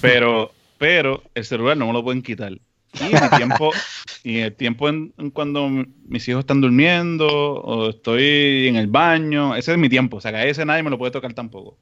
[0.00, 2.52] pero, pero el celular no me lo pueden quitar.
[2.52, 3.72] Y mi tiempo,
[4.22, 9.54] y el tiempo en, en cuando mis hijos están durmiendo o estoy en el baño,
[9.54, 10.18] ese es mi tiempo.
[10.18, 11.76] O sea, que a ese nadie me lo puede tocar tampoco.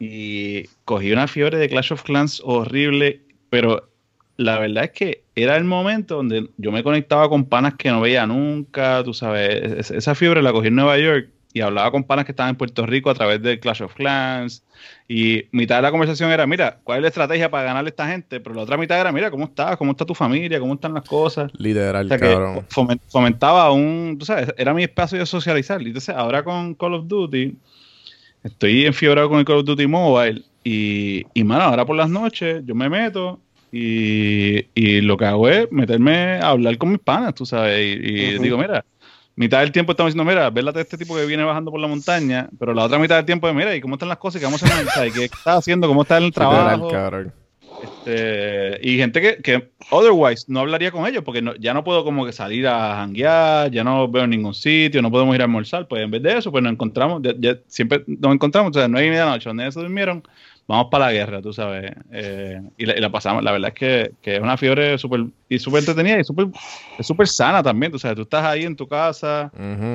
[0.00, 3.88] Y cogí una fiebre de Clash of Clans horrible, pero
[4.36, 8.00] la verdad es que era el momento donde yo me conectaba con panas que no
[8.00, 12.02] veía nunca, tú sabes, es- esa fiebre la cogí en Nueva York y hablaba con
[12.02, 14.64] panas que estaban en Puerto Rico a través de Clash of Clans
[15.06, 18.08] y mitad de la conversación era, mira, ¿cuál es la estrategia para ganarle a esta
[18.08, 18.40] gente?
[18.40, 19.76] Pero la otra mitad era, mira, ¿cómo estás?
[19.76, 20.58] ¿Cómo está tu familia?
[20.58, 21.52] ¿Cómo están las cosas?
[21.56, 22.66] Literal, O sea, que cabrón.
[22.70, 25.80] fomen- fomentaba un, tú sabes, era mi espacio de socializar.
[25.80, 27.56] Entonces ahora con Call of Duty,
[28.42, 32.62] estoy enfiebrado con el Call of Duty Mobile y, y mano, ahora por las noches
[32.66, 33.38] yo me meto
[33.76, 37.98] y, y lo que hago es meterme a hablar con mis panas, tú sabes, y,
[38.42, 38.84] digo, mira,
[39.36, 41.88] mitad del tiempo estamos diciendo, mira, vélate a este tipo que viene bajando por la
[41.88, 44.38] montaña, pero la otra mitad del tiempo es, mira, ¿y cómo están las cosas?
[44.40, 45.12] ¿Qué vamos a hacer?
[45.12, 45.88] ¿Qué estás haciendo?
[45.88, 46.88] ¿Cómo está el trabajo?
[47.82, 52.04] Este, y gente que, que otherwise no hablaría con ellos porque no- ya no puedo
[52.04, 55.86] como que salir a janguear, ya no veo ningún sitio, no podemos ir a almorzar,
[55.88, 58.88] pues en vez de eso, pues nos encontramos, ya, ya siempre nos encontramos, o sea,
[58.88, 60.22] nueve y media de la noche, donde se durmieron,
[60.66, 63.74] vamos para la guerra, tú sabes, eh, y, la, y la pasamos, la verdad es
[63.74, 66.46] que, que es una fiebre súper, y súper entretenida y súper,
[66.98, 69.50] es súper sana también, tú sabes, tú estás ahí en tu casa,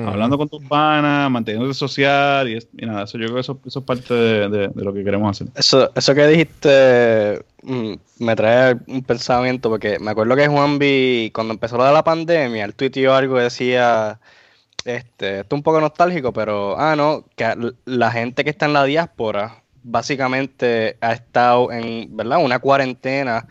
[0.06, 3.60] hablando con tus panas, manteniéndote social, y, es- y nada, eso yo creo que eso,
[3.66, 5.48] eso es parte de- de- de lo que queremos hacer.
[5.56, 11.52] Eso, eso que dijiste mm, me trae un pensamiento porque me acuerdo que Juanvi, cuando
[11.52, 14.20] empezó lo de la pandemia, él tuiteó algo que decía,
[14.84, 17.54] este, esto es un poco nostálgico, pero, ah, no, que
[17.86, 22.42] la gente que está en la diáspora básicamente ha estado en, ¿verdad?
[22.42, 23.46] Una cuarentena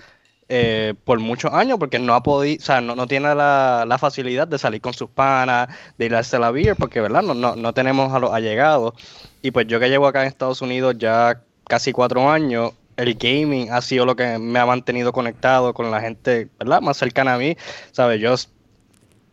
[0.51, 3.97] eh, por muchos años porque no ha podido, o sea, no, no tiene la, la
[3.97, 5.67] facilidad de salir con sus panas,
[5.97, 7.21] de ir a la beer, porque, ¿verdad?
[7.21, 8.93] No, no, no tenemos a los allegados.
[9.41, 13.71] Y pues yo que llevo acá en Estados Unidos ya casi cuatro años, el gaming
[13.71, 16.81] ha sido lo que me ha mantenido conectado con la gente, ¿verdad?
[16.81, 17.55] Más cercana a mí,
[17.91, 18.19] ¿sabes?
[18.19, 18.35] Yo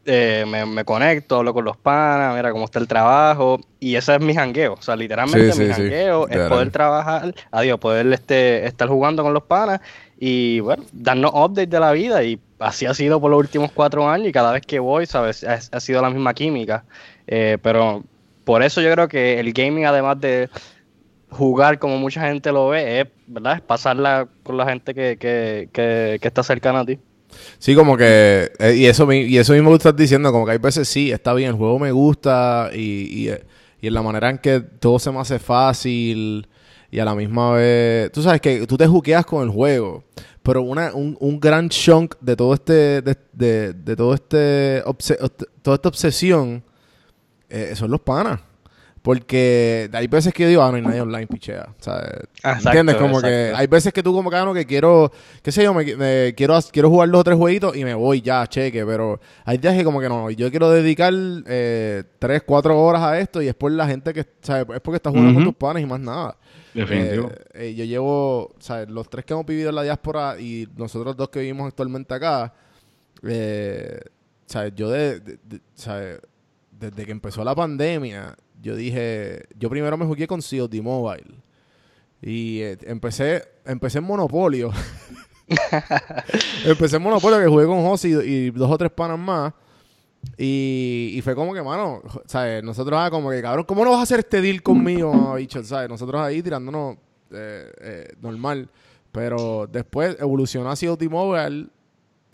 [0.07, 4.15] eh, me, me conecto, hablo con los panas, mira cómo está el trabajo, y ese
[4.15, 7.79] es mi jangueo, o sea, literalmente Sí, mi sí, sí, jangueo es poder trabajar, adiós,
[7.79, 9.81] poder este, estar jugando con los panas
[10.19, 14.09] y, bueno, darnos updates de la vida, y así ha sido por los últimos cuatro
[14.09, 15.45] años, y cada vez que voy, ¿sabes?
[15.45, 16.85] Ha, ha sido la misma química,
[17.29, 18.05] Eh, pero
[18.45, 20.49] por eso yo creo que el gaming, además de
[21.29, 23.57] jugar como mucha gente lo ve, es, ¿verdad?
[23.57, 27.01] Es pasarla con la gente que, que, que, que está cercana a ti.
[27.59, 28.51] Sí, como que.
[28.59, 31.35] eh, y, eso, y eso mismo que estás diciendo, como que hay veces sí, está
[31.35, 33.45] bien, el juego me gusta y, eh,
[33.81, 36.49] y en la manera en que todo se me hace fácil
[36.91, 38.11] y a la misma vez.
[38.13, 40.05] Tú sabes que tú te juqueas con el juego,
[40.43, 43.03] pero una, un, un gran chunk de todo este.
[43.03, 44.83] de, de, de todo este.
[44.85, 45.19] obse-
[45.63, 46.63] toda esta obsesión
[47.49, 48.41] eh, son los panas.
[49.07, 51.69] Porque hay veces que yo digo, ah, no hay nadie online, pichea.
[51.79, 51.95] Sea,
[52.43, 52.97] Exacto, ¿Entiendes?
[52.97, 55.13] Como que hay veces que tú como que, ah, que quiero,
[55.45, 58.21] qué sé yo, me, me- quiero, quiero jugar dos o tres jueguitos y me voy
[58.21, 61.13] ya, cheque, pero hay días que como que no, yo quiero dedicar
[61.47, 65.13] eh, tres, cuatro horas a esto y después la gente que, sea, es porque estás
[65.13, 66.37] jugando con tus panes y más nada.
[66.75, 67.31] Definitivo.
[67.55, 71.17] Eh, eh, yo llevo, sea, los tres que hemos vivido en la diáspora y nosotros
[71.17, 72.53] dos que vivimos actualmente acá,
[73.23, 74.01] eh,
[74.47, 75.39] sea, yo de, de-
[75.75, 76.19] sea,
[76.73, 81.35] desde que empezó la pandemia, yo dije, yo primero me jugué con COD Mobile.
[82.23, 84.71] Y eh, empecé, empecé en Monopolio.
[86.65, 89.53] empecé en Monopolio que jugué con José y, dos o tres panas más.
[90.37, 92.63] Y, y fue como que, mano, ¿sabes?
[92.65, 95.63] Nosotros ah, como que, cabrón, ¿cómo no vas a hacer este deal conmigo, bicho?
[95.63, 95.89] ¿Sabes?
[95.89, 96.97] Nosotros ahí tirándonos
[97.31, 98.69] eh, eh, normal.
[99.13, 101.69] Pero después evolucionó hacia T-Mobile,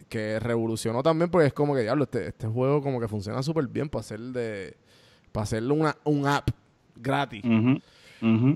[0.08, 3.66] que revolucionó también porque es como que, diablo, este, este juego como que funciona súper
[3.68, 4.76] bien para hacer de...
[5.32, 6.48] Para hacerle una, un app
[6.96, 7.42] gratis.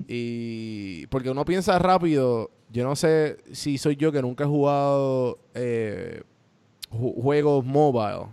[0.07, 5.39] Y porque uno piensa rápido, yo no sé si soy yo que nunca he jugado
[5.55, 6.21] eh,
[6.91, 8.27] ju- juegos mobile,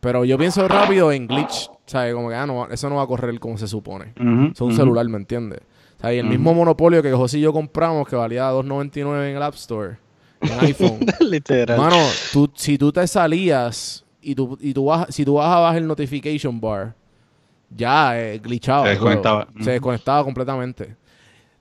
[0.00, 2.14] pero yo pienso rápido en glitch, ¿sabes?
[2.14, 4.12] Como que ah, no, eso no va a correr como se supone.
[4.20, 5.60] Ujú, Es un celular, ¿me entiendes?
[5.98, 9.36] O sea, y el mismo monopolio que José y yo compramos, que valía $2.99 en
[9.36, 9.96] el App Store,
[10.40, 11.00] en iPhone.
[11.20, 11.76] Literal.
[11.76, 11.96] Mano,
[12.32, 16.60] tú, si tú te salías y tú, y tú bajas, si tú bajabas el notification
[16.60, 16.94] bar,
[17.70, 18.84] ya eh, glitchaba.
[18.86, 19.16] Se el juego.
[19.16, 19.64] desconectaba.
[19.64, 20.96] Se desconectaba completamente.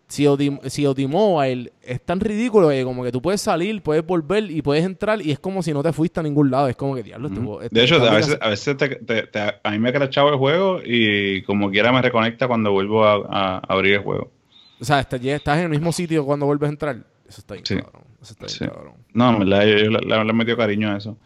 [0.10, 4.50] Si OD, si OD-Mobile es tan ridículo que como que tú puedes salir, puedes volver
[4.50, 6.70] y puedes entrar y es como si no te fuiste a ningún lado.
[6.70, 7.28] Es como que diablo.
[7.28, 7.48] este Ujú.
[7.50, 9.94] juego- este- De hecho, a veces, a, veces te- te- te- a mí me ha
[9.94, 14.32] crachado el juego y como quiera me reconecta cuando vuelvo a, a abrir el juego.
[14.80, 16.96] O sea, estás, estás en el mismo sitio cuando vuelves a entrar.
[17.28, 17.76] Eso está bien Sí.
[17.76, 18.04] cabrón.
[18.22, 18.66] Eso está bien Sí.
[18.66, 18.94] cabrón.
[19.12, 21.18] No, en verdad, yo, yo le, le- he metido cariño a eso.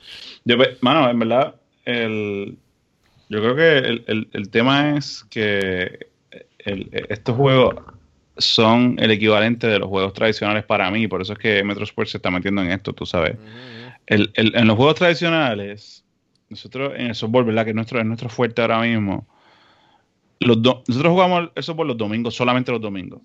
[0.43, 1.55] Yo, mano, en verdad,
[1.85, 2.57] el,
[3.31, 6.07] yo creo que el, el- el tema es que
[6.59, 7.75] el- estos juegos
[8.37, 12.11] son el equivalente de los juegos tradicionales para mí, por eso es que Metro Sports
[12.11, 13.35] se está metiendo en esto, tú sabes.
[14.05, 16.03] El- el- en los juegos tradicionales,
[16.49, 17.63] nosotros en el softball, ¿verdad?
[17.63, 19.27] Que es nuestro, es nuestro fuerte ahora mismo.
[20.39, 23.21] Los do- nosotros jugamos el softball los domingos, solamente los domingos.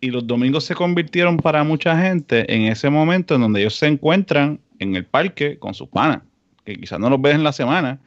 [0.00, 3.86] Y los domingos se convirtieron para mucha gente en ese momento en donde ellos se
[3.86, 6.22] encuentran en el parque con sus panas,
[6.64, 8.00] que quizás no los ves en la semana,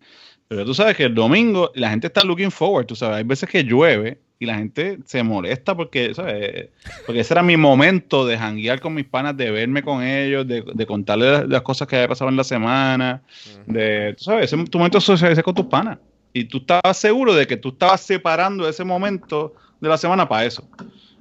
[0.56, 3.50] pero tú sabes que el domingo la gente está looking forward, tú sabes, hay veces
[3.50, 6.68] que llueve y la gente se molesta porque, ¿sabes?
[7.06, 10.64] Porque ese era mi momento de janguear con mis panas, de verme con ellos, de,
[10.74, 13.22] de contarles las, las cosas que había pasado en la semana,
[13.66, 15.98] de, tú sabes, ese, tu momento de socializar con tus panas.
[16.34, 20.46] Y tú estabas seguro de que tú estabas separando ese momento de la semana para
[20.46, 20.68] eso.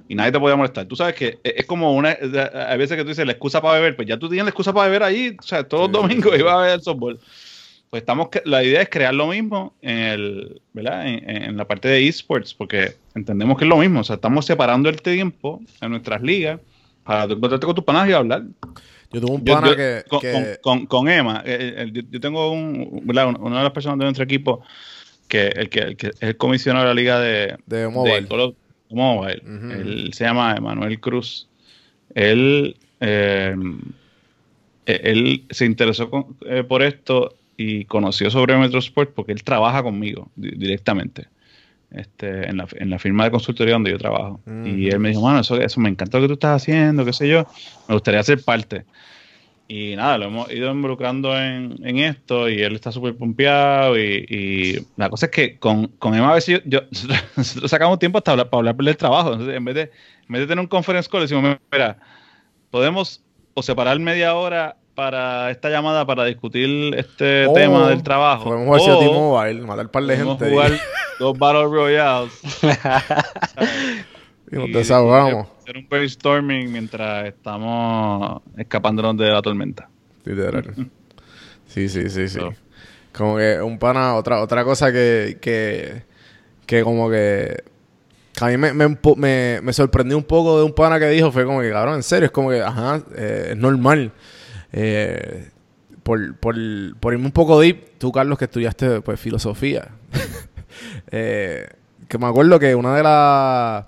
[0.09, 0.85] Y nadie te podía molestar.
[0.85, 2.17] Tú sabes que es es como una.
[2.67, 4.73] Hay veces que tú dices la excusa para beber, pues ya tú tienes la excusa
[4.73, 5.37] para beber ahí.
[5.39, 6.39] O sea, todos los Sí, domingos sí.
[6.39, 7.19] ibas a ver el softball.
[7.93, 8.29] Pues estamos.
[8.29, 10.61] que- La idea es crear lo mismo en el.
[10.73, 11.05] ¿Verdad?
[11.07, 13.99] En, en la parte de esports, porque entendemos que es lo mismo.
[13.99, 16.59] O sea, estamos separando el tiempo en nuestras ligas
[17.03, 18.45] para tú encontrarte con tus panas y hablar.
[19.11, 20.03] Yo tuve un pana yo- que...
[20.09, 20.45] con, que- con-
[20.79, 23.27] con- con Emma, eh, eh, yo, yo tengo un, ¿verdad?
[23.27, 24.63] Un- una de las personas de nuestro equipo
[25.27, 28.21] que el que, el que es el comisionado de la liga de, de mobile.
[28.21, 28.55] de
[28.89, 29.41] Mobile.
[29.71, 31.47] Él se llama Emanuel Cruz.
[32.15, 33.55] Él, eh,
[34.87, 39.83] eh, él se interesó con- eh, por esto y conoció sobre Metrosport porque él trabaja
[39.83, 41.27] conmigo di- directamente.
[41.91, 44.39] Este, en, la, en la firma de consultoría donde yo trabajo.
[44.65, 47.13] Y él me dijo, mano, eso, eso me encanta lo que tú estás haciendo, qué
[47.13, 47.45] sé yo,
[47.87, 48.85] me gustaría ser parte.
[49.67, 53.97] Y nada, lo hemos ido involucrando en, en esto y él está súper pompeado.
[53.97, 57.71] Y, y la cosa es que con, con Emma a veces yo, yo- nosotros, nosotros
[57.71, 59.31] sacamos tiempo hasta hablar, para hablar del trabajo.
[59.33, 59.89] Entonces, en vez de, en
[60.29, 61.99] vez de tener un conference call, decimos, mira,
[62.71, 63.23] podemos
[63.53, 68.45] o separar media hora para esta llamada para discutir este O tema del trabajo.
[68.45, 70.47] Podemos jugar hacia o T-Mobile, matar un par de gente.
[70.47, 70.71] y- jugar
[71.19, 72.31] dos Battle Royales.
[74.51, 75.47] y nos desahogamos.
[75.61, 79.89] hacer un brainstorming mientras estamos escapándonos de la tormenta.
[80.25, 80.73] Literal.
[81.65, 82.39] Sí, sí, sí, sí.
[82.39, 82.53] So.
[83.13, 86.03] Como que un pana, otra, otra cosa que, que,
[86.67, 87.63] que como que,
[88.39, 88.87] a mí me, me,
[89.17, 92.03] me, me sorprendió un poco de un pana que dijo, fue como que, cabrón, en
[92.03, 94.11] serio, es como que, ajá, eh, es normal.
[94.73, 95.49] Eh,
[96.03, 96.55] por, por,
[96.99, 99.89] por irme un poco deep, tú, Carlos, que estudiaste pues filosofía.
[101.11, 101.67] Eh,
[102.07, 103.85] que me acuerdo que una de las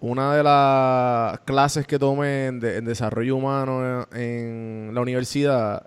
[0.00, 5.86] una de las clases que tomé en, de- en desarrollo humano en, la universidad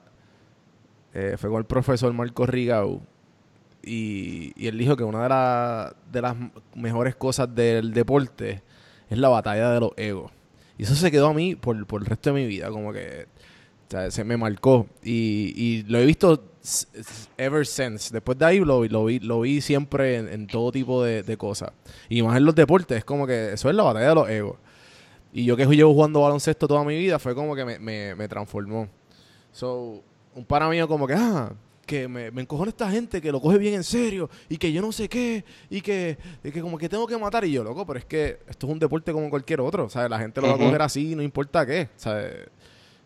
[1.14, 3.02] eh, fue con el profesor Marco Rigau.
[3.84, 6.36] Y, él dijo que una de, la- de las
[6.76, 8.64] mejores cosas del deporte
[9.10, 10.32] es la batalla de los egos.
[10.78, 13.28] Y eso se quedó a mí por, por el resto de mi vida, como que
[13.94, 14.88] sea, se me marcó.
[15.04, 16.44] Y, y lo he visto
[17.38, 18.12] ever since.
[18.12, 21.38] Después de ahí lo, lo, vi, lo vi siempre en, en todo tipo de, de
[21.38, 21.72] cosas.
[22.10, 24.58] Y más en los deportes, es como que eso es la batalla de los egos.
[25.34, 28.28] Y yo que llevo jugando baloncesto toda mi vida, fue como que me, me, me
[28.28, 28.88] transformó.
[29.52, 30.04] So,
[30.36, 31.52] un pana mío como que, ah,
[31.86, 34.82] que me, me encojona esta gente que lo coge bien en serio y que yo
[34.82, 37.46] no sé qué y que, y que como que tengo que matar.
[37.46, 39.90] Y yo, loco, pero es que esto es un deporte como cualquier otro.
[39.90, 40.10] ¿sabes?
[40.10, 41.90] La gente lo va a coger así, no importa qué.
[41.96, 42.50] ¿sabes?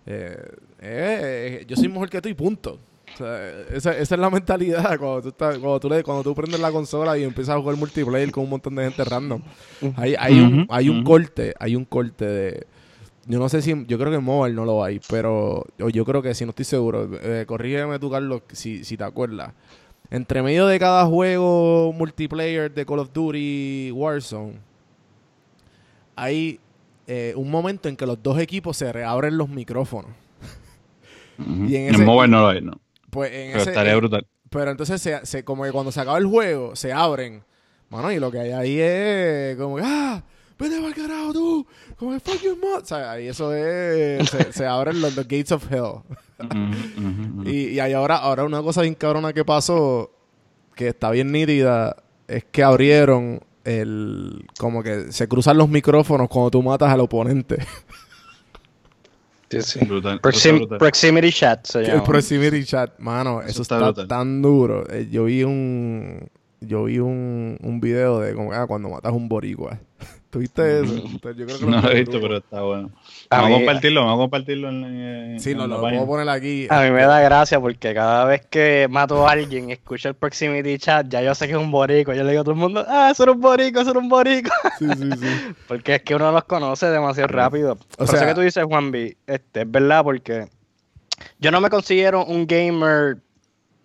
[0.07, 2.79] Eh, eh, yo soy mejor que tú y punto.
[3.13, 6.33] O sea, esa, esa es la mentalidad cuando tú, estás, cuando, tú le, cuando tú
[6.33, 9.41] prendes la consola y empiezas a jugar multiplayer con un montón de gente random.
[9.95, 12.67] Hay, hay, un, hay un corte, hay un corte de...
[13.25, 13.85] Yo no sé si...
[13.87, 15.65] Yo creo que en mobile no lo hay, pero...
[15.81, 17.09] o yo creo que sí, no estoy seguro.
[17.21, 19.51] Eh, corrígeme tú, Carlos, si, si te acuerdas.
[20.09, 24.53] Entre medio de cada juego multiplayer de Call of Duty Warzone,
[26.15, 26.61] hay
[27.07, 30.11] eh, un momento en que los dos equipos se reabren los micrófonos.
[31.39, 31.65] Ujú.
[31.65, 32.79] Y en ese- mobile no lo hay, no.
[33.09, 34.27] Pues en Pero ese- estaría en- brutal.
[34.49, 37.43] pero entonces, se, se- como que cuando se acaba el juego, se abren.
[37.89, 40.21] Mano, y lo que hay ahí es como que, ¡ah!
[40.59, 41.67] ¡Vete para el carajo tú!
[41.97, 42.81] Como que, ¡fuck your mom!
[42.81, 44.27] O sea, ahí eso es.
[44.29, 46.01] Se, se abren los, los gates of hell.
[47.45, 50.11] Y, y hay ahora, ahora una cosa bien cabrona que pasó,
[50.75, 51.95] que está bien nítida,
[52.27, 54.45] es que abrieron el.
[54.59, 57.57] Como que se cruzan los micrófonos cuando tú matas al oponente.
[59.49, 59.79] Sí, sí.
[59.85, 60.77] Brutal, eso Proxim- está brutal.
[60.77, 64.83] proximity chat se el proximity chat, mano, eso, Eso está, tan duro.
[64.91, 69.29] Eh, yo vi un yo vi un, un video de como ah, cuando matas un
[69.29, 69.79] boricua.
[70.29, 70.93] ¿Tuviste eso?
[70.93, 72.91] Entonces, yo creo que No lo he visto, pero está bueno.
[73.29, 76.01] A Vamos a compartirlo, vamos a compartirlo en, en- Sí, en lo, la lo página.
[76.05, 76.67] puedo poner aquí.
[76.69, 80.15] A mí me da gracia porque cada vez que mato a alguien y escucho el
[80.15, 82.13] proximity chat, ya yo sé que es un borico.
[82.13, 84.09] Yo le digo a todo el mundo, ah, eso era un borico, eso era un
[84.09, 84.51] borico.
[84.79, 85.53] Sí, sí, sí.
[85.67, 87.77] Porque es que uno los conoce demasiado rápido.
[87.97, 90.47] Por sea- eso que tú dices, Juan B, este, es verdad, porque
[91.39, 93.17] yo no me considero un gamer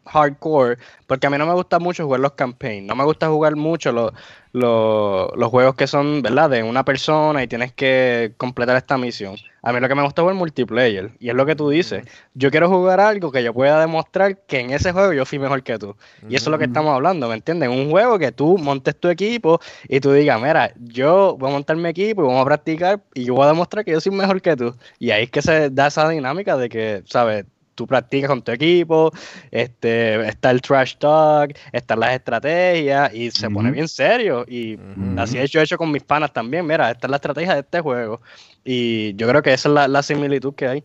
[0.06, 3.56] hardcore, porque a mí no me gusta mucho jugar los campaigns, no me gusta jugar
[3.56, 4.12] mucho los,
[4.52, 9.36] los, los juegos que son, ¿verdad?, de una persona y tienes que completar esta misión.
[9.64, 12.04] A mí lo que me gusta es jugar multiplayer, y es lo que tú dices,
[12.34, 15.62] yo quiero jugar algo que yo pueda demostrar que en ese juego yo fui mejor
[15.62, 15.96] que tú.
[16.28, 17.68] Y eso es lo que estamos hablando, ¿me entiendes?
[17.68, 21.76] Un juego que tú montes tu equipo y tú digas, mira, yo voy a montar
[21.76, 24.42] mi equipo y vamos a practicar y yo voy a demostrar que yo soy mejor
[24.42, 24.74] que tú.
[24.98, 27.46] Y ahí es que se da esa dinámica de que, ¿sabes?
[27.74, 29.10] Tú practicas con tu equipo,
[29.50, 34.44] este, está el trash talk, están las estrategias y se pone bien serio.
[34.48, 34.78] Y
[35.16, 36.66] así he hecho, he hecho con mis panas también.
[36.66, 38.20] Mira, esta es la estrategia de este juego.
[38.64, 40.84] Y yo creo que esa es la, la similitud que hay.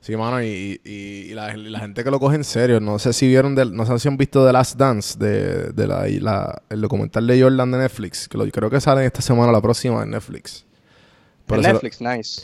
[0.00, 2.98] Sí, mano, y, y- y la, y la gente que lo coge en serio, no
[2.98, 6.62] sé si vieron, del, no sé si han visto The Last Dance, de, de la,
[6.70, 10.02] el documental de Jordan de Netflix, que lo, creo que sale esta semana, la próxima
[10.02, 10.64] en Netflix.
[11.46, 12.42] Pero En lo- Netflix, nice.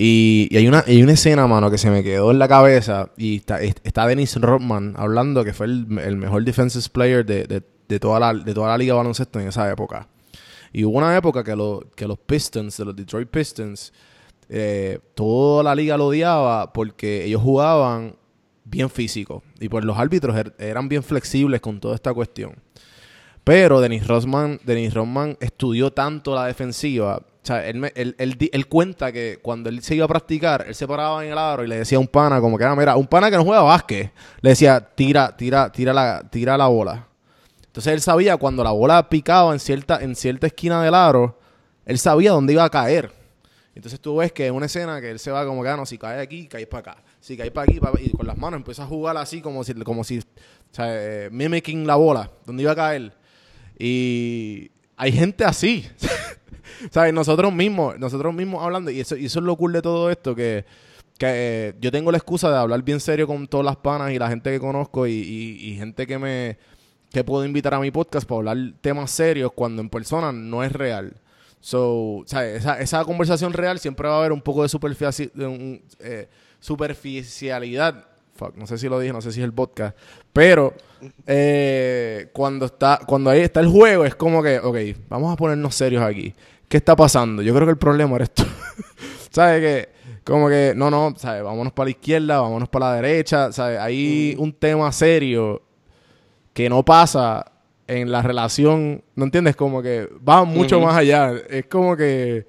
[0.00, 3.10] Y, hay una hay una escena, mano, que se me quedó en la cabeza.
[3.16, 7.62] Y está, es- está Dennis Rodman hablando que fue el, mejor defensive player de, de-
[7.88, 10.06] de toda la, de toda la liga de baloncesto en esa época.
[10.72, 13.92] Y hubo una época que, lo- que los Pistons, de los Detroit Pistons,
[14.48, 18.14] eh, toda la liga lo odiaba porque ellos jugaban
[18.64, 19.42] bien físico.
[19.58, 22.54] Y pues los árbitros er- eran bien flexibles con toda esta cuestión.
[23.42, 27.22] Pero Dennis Rodman, Dennis Rodman estudió tanto la defensiva.
[27.48, 31.24] Sea, él, me- él- cuenta que cuando él se iba a practicar, él se paraba
[31.24, 33.30] en el aro y le decía a un pana, como que, ah, mira, un pana
[33.30, 37.06] que no juega básquet, le decía, tira, tira, tira la, tira la bola.
[37.64, 41.38] Entonces él sabía cuando la bola picaba en cierta, en cierta esquina del aro,
[41.86, 43.10] él sabía dónde iba a caer.
[43.74, 45.86] Entonces tú ves que es una escena que él se va como que, ah, no,
[45.86, 47.02] si cae aquí, caes para acá.
[47.18, 50.04] Si caes para aquí, y con las manos empieza a jugar así como si, como
[50.04, 50.22] si, o
[50.70, 53.12] sea, eh, mimicking la bola, donde iba a caer.
[53.78, 55.88] Y hay gente así.
[56.90, 57.12] ¿Sabes?
[57.12, 60.34] Nosotros mismos, nosotros mismos hablando, y eso, y eso es lo cool de todo esto,
[60.34, 60.64] que,
[61.18, 64.18] que eh, yo tengo la excusa de hablar bien serio con todas las panas y
[64.18, 66.58] la gente que conozco y, gente que me
[67.10, 70.70] que puedo invitar a mi podcast para hablar temas serios cuando en persona no es
[70.72, 71.14] real.
[71.60, 72.58] So, ¿sabes?
[72.60, 76.28] Esa, esa conversación real siempre va a haber un poco de, superfici- de eh,
[76.60, 78.04] superficialidad.
[78.34, 79.96] Fuck, no sé si lo dije, no sé si es el podcast.
[80.32, 80.74] Pero
[81.26, 84.76] eh, cuando está cuando ahí está el juego, es como que, ok,
[85.08, 86.34] vamos a ponernos serios aquí.
[86.68, 87.42] ¿Qué está pasando?
[87.42, 88.44] Yo creo que el problema eres tú.
[89.30, 89.88] ¿Sabes que
[90.24, 91.42] Como que, no, no, ¿sabes?
[91.42, 93.50] Vámonos para la izquierda, vámonos para la derecha.
[93.52, 93.78] ¿Sabes?
[93.78, 95.62] Hay un tema serio
[96.52, 97.52] que no pasa
[97.86, 99.56] en la relación, ¿no entiendes?
[99.56, 101.32] Como que va mucho más allá.
[101.48, 102.46] Es como que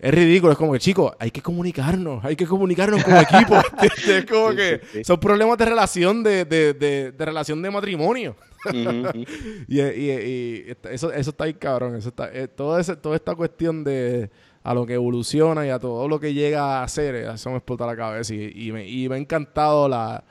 [0.00, 3.54] es ridículo, es como que, chicos, hay que comunicarnos, hay que comunicarnos como equipo.
[3.82, 8.34] es como que son problemas de relación, de, de, de, de relación de matrimonio.
[9.68, 11.94] Y, y- y está- eso, eso está ahí, cabrón.
[11.96, 14.30] Eso está, eh, todo ese, toda esta cuestión de
[14.62, 17.56] a lo que evoluciona y a todo lo que llega a ser, eh, eso me
[17.56, 18.34] explota la cabeza.
[18.34, 20.22] Y, y me, y me ha encantado la,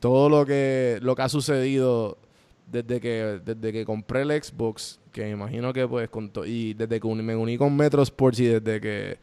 [0.00, 2.18] todo lo que, lo que ha sucedido
[2.66, 7.00] desde que, desde que compré el Xbox, que me imagino que pues con y desde
[7.00, 9.18] que me uní con Metro Sports y desde que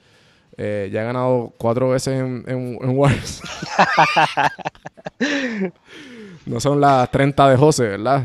[0.58, 3.42] eh, ya he ganado cuatro veces en, en, en Wars.
[6.50, 8.24] no son las 30 de José, ¿verdad?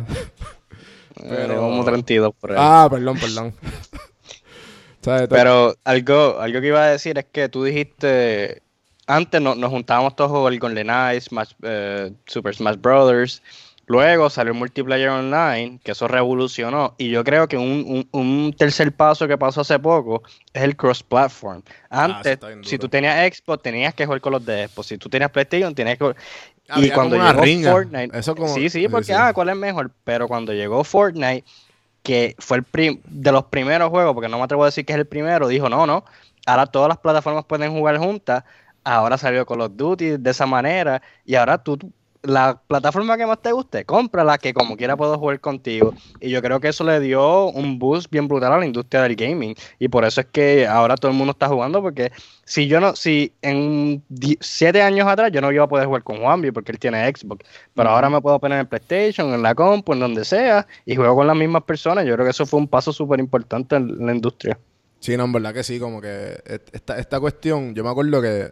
[1.29, 2.59] Pero como 32 por ahí.
[2.59, 3.55] Ah, perdón, perdón.
[5.29, 8.62] Pero algo, algo que iba a decir es que tú dijiste
[9.07, 13.43] antes nos juntábamos todos a jugar GoldenEye, Smash, eh, Super Smash Brothers.
[13.87, 16.95] Luego salió el multiplayer online, que eso revolucionó.
[16.97, 20.22] Y yo creo que un, tercer paso que pasó hace poco
[20.55, 21.62] es el cross-platform.
[21.91, 24.87] Ah, antes, si tú tenías Xbox, tenías que jugar con los de Xbox.
[24.87, 26.14] Si tú tenías PlayStation, tenías que
[26.77, 29.91] y cuando llegó Fortnite, sí, sí, porque, ah, ¿cuál es mejor?
[30.05, 31.45] Pero cuando llegó Fortnite,
[32.03, 34.99] que fue el de los primeros juegos, porque no me atrevo a decir que es
[34.99, 36.05] el primero, dijo, no, no,
[36.47, 38.45] ahora todas las plataformas pueden jugar juntas,
[38.83, 41.79] ahora salió Call of Duty de esa manera, y ahora tú
[42.25, 45.95] la plataforma que más te guste, cómprala, que como quiera puedo jugar contigo.
[46.20, 49.14] Y yo creo que eso le dio un boost bien brutal a la industria del
[49.14, 49.55] gaming.
[49.79, 52.12] Y por eso es que ahora todo el mundo está jugando, porque
[52.45, 54.03] si yo no, si en
[54.41, 57.47] siete años atrás yo no iba a poder jugar con Juanvi porque él tiene Xbox,
[57.75, 61.16] pero ahora me puedo poner en PlayStation, en la compu, en donde sea, y juego
[61.16, 62.07] con las mismas personas.
[62.07, 64.59] Yo creo que eso fue un paso súper importante en la industria.
[65.01, 66.41] Sí, no, en verdad que sí, como que
[66.72, 68.51] esta, esta cuestión, yo me acuerdo que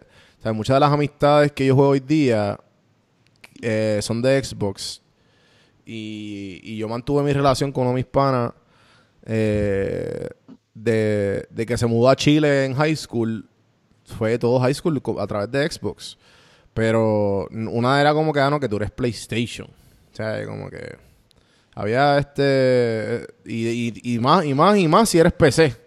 [0.51, 2.59] muchas de las amistades que yo juego hoy día
[3.63, 5.01] eh, son de Xbox.
[5.85, 8.53] Y, yo mantuve mi relación con uno mis panas
[9.25, 10.29] eh,
[10.73, 13.47] de, que se mudó a Chile en high school.
[14.05, 16.17] Fue todo high school a través de Xbox.
[16.73, 19.67] Pero una era como que, ah, que tú eres PlayStation.
[19.67, 20.97] O sea, como que
[21.75, 23.27] había este...
[23.45, 25.82] Y, y, más, y más, y más si eres PC.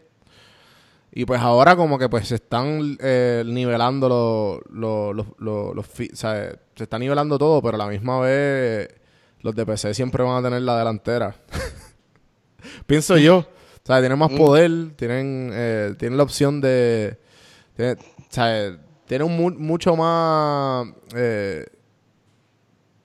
[1.18, 6.98] Y pues ahora como que pues se están eh, nivelando los, los, los, se está
[6.98, 8.86] nivelando todo, pero a la misma vez
[9.40, 11.34] los de PC siempre van a tener la delantera.
[12.86, 13.38] Pienso yo.
[13.38, 13.46] O
[13.82, 14.36] sea, tienen más mm.
[14.36, 17.16] poder, tienen, eh, tienen la opción de...
[17.78, 17.94] o
[18.28, 20.86] sea, tienen mucho más...
[21.14, 21.64] Eh,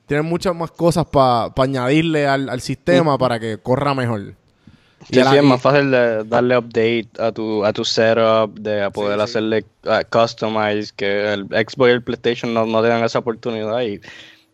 [0.05, 4.35] tienen muchas más cosas para añadirle al, al sistema para que corra mejor.
[5.09, 9.65] Sí, es más fácil de darle update a tu, a tu setup, de poder hacerle
[9.85, 13.81] uh, customize, que el Xbox y el PlayStation no, no te dan esa oportunidad.
[13.81, 13.99] Y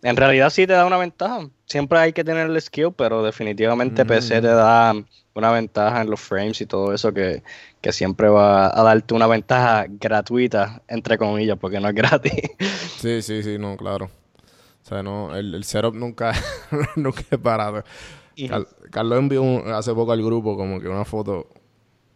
[0.04, 1.48] en realidad sí te da una ventaja.
[1.66, 4.94] Siempre hay que tener el skill, pero definitivamente PC te da
[5.34, 7.44] una ventaja en los frames y todo eso que,
[7.82, 12.34] que siempre va a darte una ventaja gratuita, entre comillas, porque no es gratis.
[12.98, 14.06] Sí, sí, sí, no, claro.
[14.06, 16.34] O sea, no, el, el setup nunca,
[16.96, 17.40] nunca es
[18.92, 21.48] Carlos envió hace poco al grupo como que una foto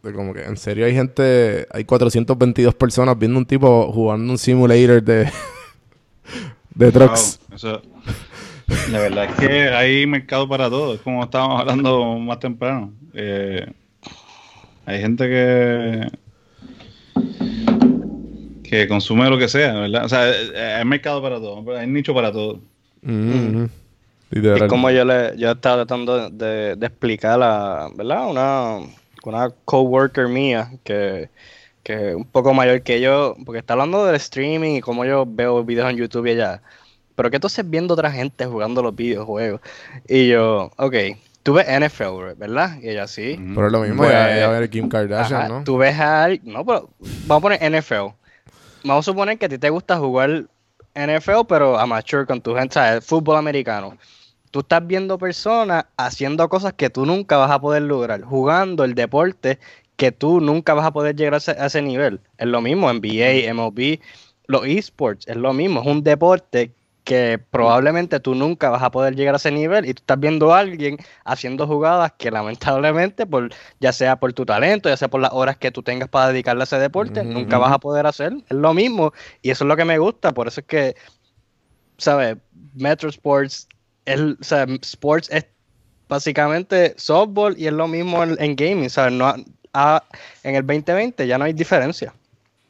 [0.02, 4.38] de como que en serio hay gente, hay 422 personas viendo un tipo jugando un
[4.38, 5.30] simulator de,
[6.74, 7.40] de trucks.
[8.90, 12.92] la verdad es que hay mercado para todo, es como estábamos hablando más temprano.
[13.14, 13.66] Eh,
[14.86, 16.10] hay gente que
[18.72, 20.06] que consume lo que sea, ¿verdad?
[20.06, 22.58] O sea, hay mercado para todo, hay nicho para todo.
[24.32, 24.62] Mm-hmm.
[24.62, 28.30] Es como yo le yo estaba tratando de, explicar a, ¿verdad?
[28.30, 28.78] Una,
[29.24, 31.28] una coworker mía que,
[31.82, 35.26] que es un poco mayor que yo, porque está hablando del streaming y cómo yo
[35.26, 36.62] veo videos en YouTube y allá.
[37.14, 39.60] Pero que estás viendo otra gente jugando los videojuegos.
[40.08, 40.94] Y yo, ok,
[41.42, 42.78] tú ves NFL, ¿verdad?
[42.80, 43.38] Y ella sí.
[43.54, 45.64] Pero es lo mismo, pues, ya, ver Kim Kardashian, ¿no?
[45.64, 46.88] Tú ves a no, pero
[47.26, 48.14] vamos a poner NFL.
[48.84, 50.46] Vamos a suponer que a ti te gusta jugar
[50.94, 53.04] NFL, pero amateur con tu gente, ¿sabes?
[53.04, 53.98] Fútbol americano
[54.52, 58.94] tú estás viendo personas haciendo cosas que tú nunca vas a poder lograr, jugando el
[58.94, 59.58] deporte
[59.96, 62.20] que tú nunca vas a poder llegar a ese, nivel.
[62.36, 63.98] Es lo mismo, NBA, MLB,
[64.46, 69.16] los esports, es lo mismo, es un deporte que probablemente tú nunca vas a poder
[69.16, 73.50] llegar a ese nivel y tú estás viendo a alguien haciendo jugadas que lamentablemente, por,
[73.80, 76.62] ya sea por tu talento, ya sea por las horas que tú tengas para dedicarle
[76.62, 78.34] a ese deporte, nunca vas a poder hacer.
[78.48, 80.94] Es lo mismo y eso es lo que me gusta, por eso es que,
[81.96, 82.36] ¿sabes?
[82.74, 83.66] Metro Sports
[84.06, 85.46] el, o sea, sports es
[86.08, 89.14] básicamente softball y es lo mismo en, gaming, ¿sabes?
[89.14, 92.12] No, en el 2020 ya no hay diferencia.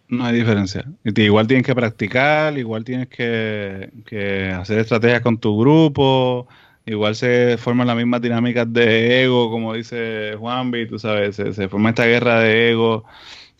[0.08, 0.84] No hay diferencia.
[1.04, 6.46] Igual tienes que practicar, igual tienes que, hacer estrategias con tu grupo,
[6.86, 11.88] igual se forman las mismas dinámicas de ego, como dice Juanvi, tú sabes, se, forma
[11.90, 13.04] esta guerra de ego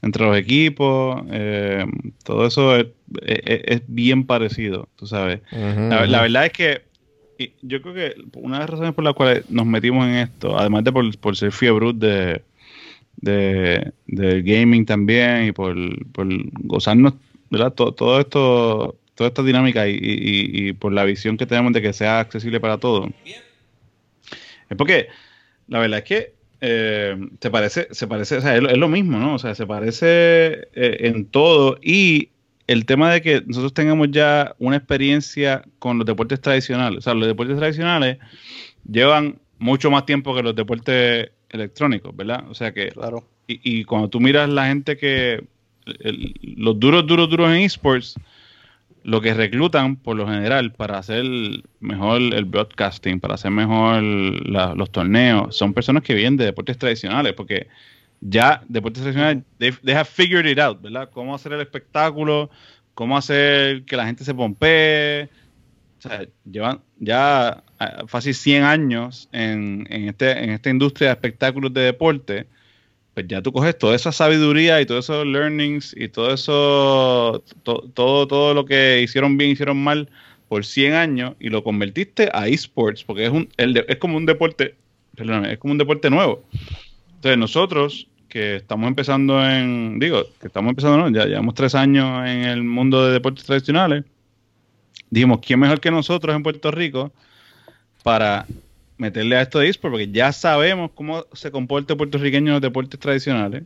[0.03, 1.87] entre los equipos, eh,
[2.23, 5.41] todo eso es, bien parecido, tú sabes.
[5.53, 6.92] la, verdad es que
[7.63, 10.85] yo creo que una de las razones por las cuales nos metimos en esto, además
[10.85, 12.43] de por, ser fiebre de,
[13.17, 15.77] de, gaming también y por,
[16.65, 17.15] gozarnos,
[17.51, 17.73] ¿verdad?
[17.73, 22.61] Todo, esto, toda esta dinámica y, por la visión que tenemos de que sea accesible
[22.61, 23.11] para todos.
[24.69, 25.09] Es porque
[25.69, 29.35] la verdad es que eh, se parece, se parece, o sea, es, lo mismo, ¿no?
[29.35, 32.29] O sea, se parece eh, en todo y
[32.67, 36.99] el tema de que nosotros tengamos ya una experiencia con los deportes tradicionales.
[36.99, 38.19] O sea, los deportes tradicionales
[38.89, 42.45] llevan mucho más tiempo que los deportes electrónicos, ¿verdad?
[42.49, 42.89] O sea que.
[42.89, 43.25] Claro.
[43.47, 45.45] Y, cuando tú miras la gente que.
[46.43, 48.15] los duros, duros, duros en esports,
[49.05, 51.25] lo que reclutan por lo general para hacer
[51.81, 57.33] mejor el broadcasting, para hacer mejor los torneos, son personas que vienen de deportes tradicionales,
[57.35, 57.67] porque
[58.23, 61.11] ya deportes tradicionales, they, have figured it out, ¿verdad?
[61.11, 62.51] Cómo hacer el espectáculo,
[62.95, 65.29] cómo hacer que la gente se pompee.
[65.99, 71.13] O sea, llevan ya ah, fácil 100 años en, en, este, en esta industria de
[71.15, 72.47] espectáculos de deporte
[73.15, 78.27] pues ya tú coges toda esa sabiduría y todos esos learnings y todo eso, todo,
[78.27, 80.09] todo lo que hicieron bien, hicieron mal
[80.49, 84.77] por 100 años y lo convertiste a esports, porque es, un, es como un deporte,
[85.15, 86.45] perdóname, es como un deporte nuevo.
[87.17, 92.27] Entonces nosotros que estamos empezando en, digo, que estamos empezando, no, ya llevamos tres años
[92.27, 94.05] en el mundo de deportes tradicionales,
[95.11, 97.13] dijimos, ¿quién mejor que nosotros en Puerto Rico
[98.03, 98.47] para
[98.97, 102.63] meterle a esto de eSports, porque ya sabemos cómo se comporta el puertorriqueño en los
[102.63, 103.65] deportes tradicionales.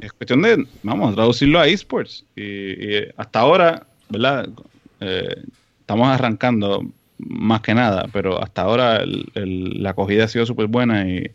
[0.00, 2.24] Es cuestión de, vamos, traducirlo a eSports.
[2.34, 4.48] Y, hasta ahora, ¿verdad?
[5.00, 5.42] Eh,
[5.80, 6.84] estamos arrancando
[7.18, 11.30] más que nada, pero hasta ahora la acogida ha sido súper buena y,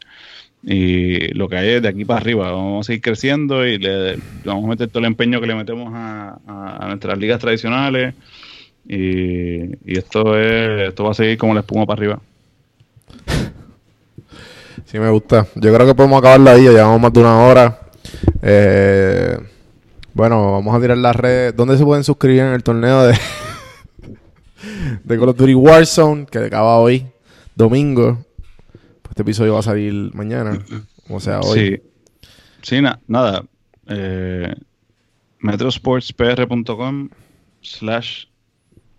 [0.66, 2.52] lo que hay es de aquí para arriba.
[2.52, 5.92] Vamos a seguir creciendo y le vamos a meter todo el empeño que le metemos
[5.94, 8.16] a, nuestras ligas tradicionales.
[8.88, 12.20] Y, y, esto es esto va a seguir como la espuma para arriba.
[14.86, 15.48] Sí, me gusta.
[15.56, 16.66] Yo creo que podemos acabar ahí.
[16.66, 17.80] Ya llevamos más de una hora.
[18.42, 19.38] Eh,
[20.14, 21.56] bueno, vamos a tirar las redes.
[21.56, 23.14] ¿Dónde se pueden suscribir en el torneo de,
[25.04, 26.26] de Call of Duty Warzone?
[26.28, 27.06] Que acaba hoy,
[27.56, 28.25] domingo.
[29.16, 30.60] Este episodio va a salir mañana.
[31.08, 31.82] O sea, hoy.
[32.62, 33.46] Sí, nada.
[33.88, 34.54] Eh,
[35.40, 37.08] metrosportspr.com
[37.62, 38.26] slash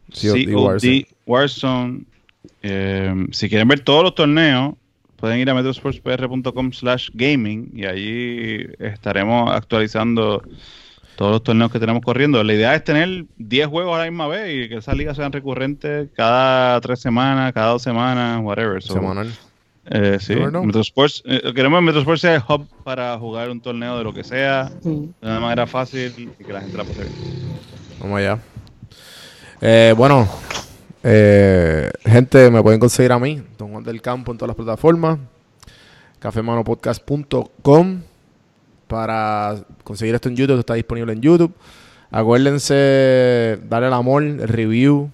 [0.08, 2.04] COD Warzone.
[2.62, 4.76] Eh, si quieren ver todos los torneos,
[5.16, 10.42] pueden ir a metrosportspr.com slash gaming y allí estaremos actualizando
[11.16, 12.42] todos los torneos que tenemos corriendo.
[12.42, 15.30] La idea es tener 10 juegos a la misma vez y que esas ligas sean
[15.30, 18.82] recurrentes cada tres semanas, cada dos semanas, whatever.
[18.82, 19.30] Semanal.
[19.88, 24.04] Eh, sí, Metrosports, eh, queremos que Metrosports sea el hub para jugar un torneo de
[24.04, 27.06] lo que sea, de una manera fácil y que la gente la ver.
[28.00, 28.38] Vamos allá.
[29.60, 30.28] Eh, bueno,
[31.04, 35.18] eh, gente, me pueden conseguir a mí, Don Juan del Campo, en todas las plataformas.
[36.18, 38.00] cafemanopodcast.com
[38.88, 39.54] para
[39.84, 40.58] conseguir esto en YouTube.
[40.58, 41.54] Está disponible en YouTube.
[42.10, 45.10] Acuérdense darle el amor, el review,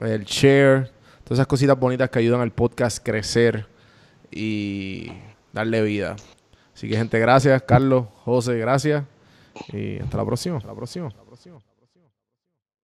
[0.00, 0.90] el share,
[1.24, 3.69] todas esas cositas bonitas que ayudan al podcast a crecer
[4.30, 5.12] y
[5.52, 6.16] darle vida.
[6.74, 7.62] Así que, gente, gracias.
[7.62, 9.04] Carlos, José, gracias.
[9.72, 10.56] Y hasta la próxima.
[10.56, 11.10] Hasta la próxima.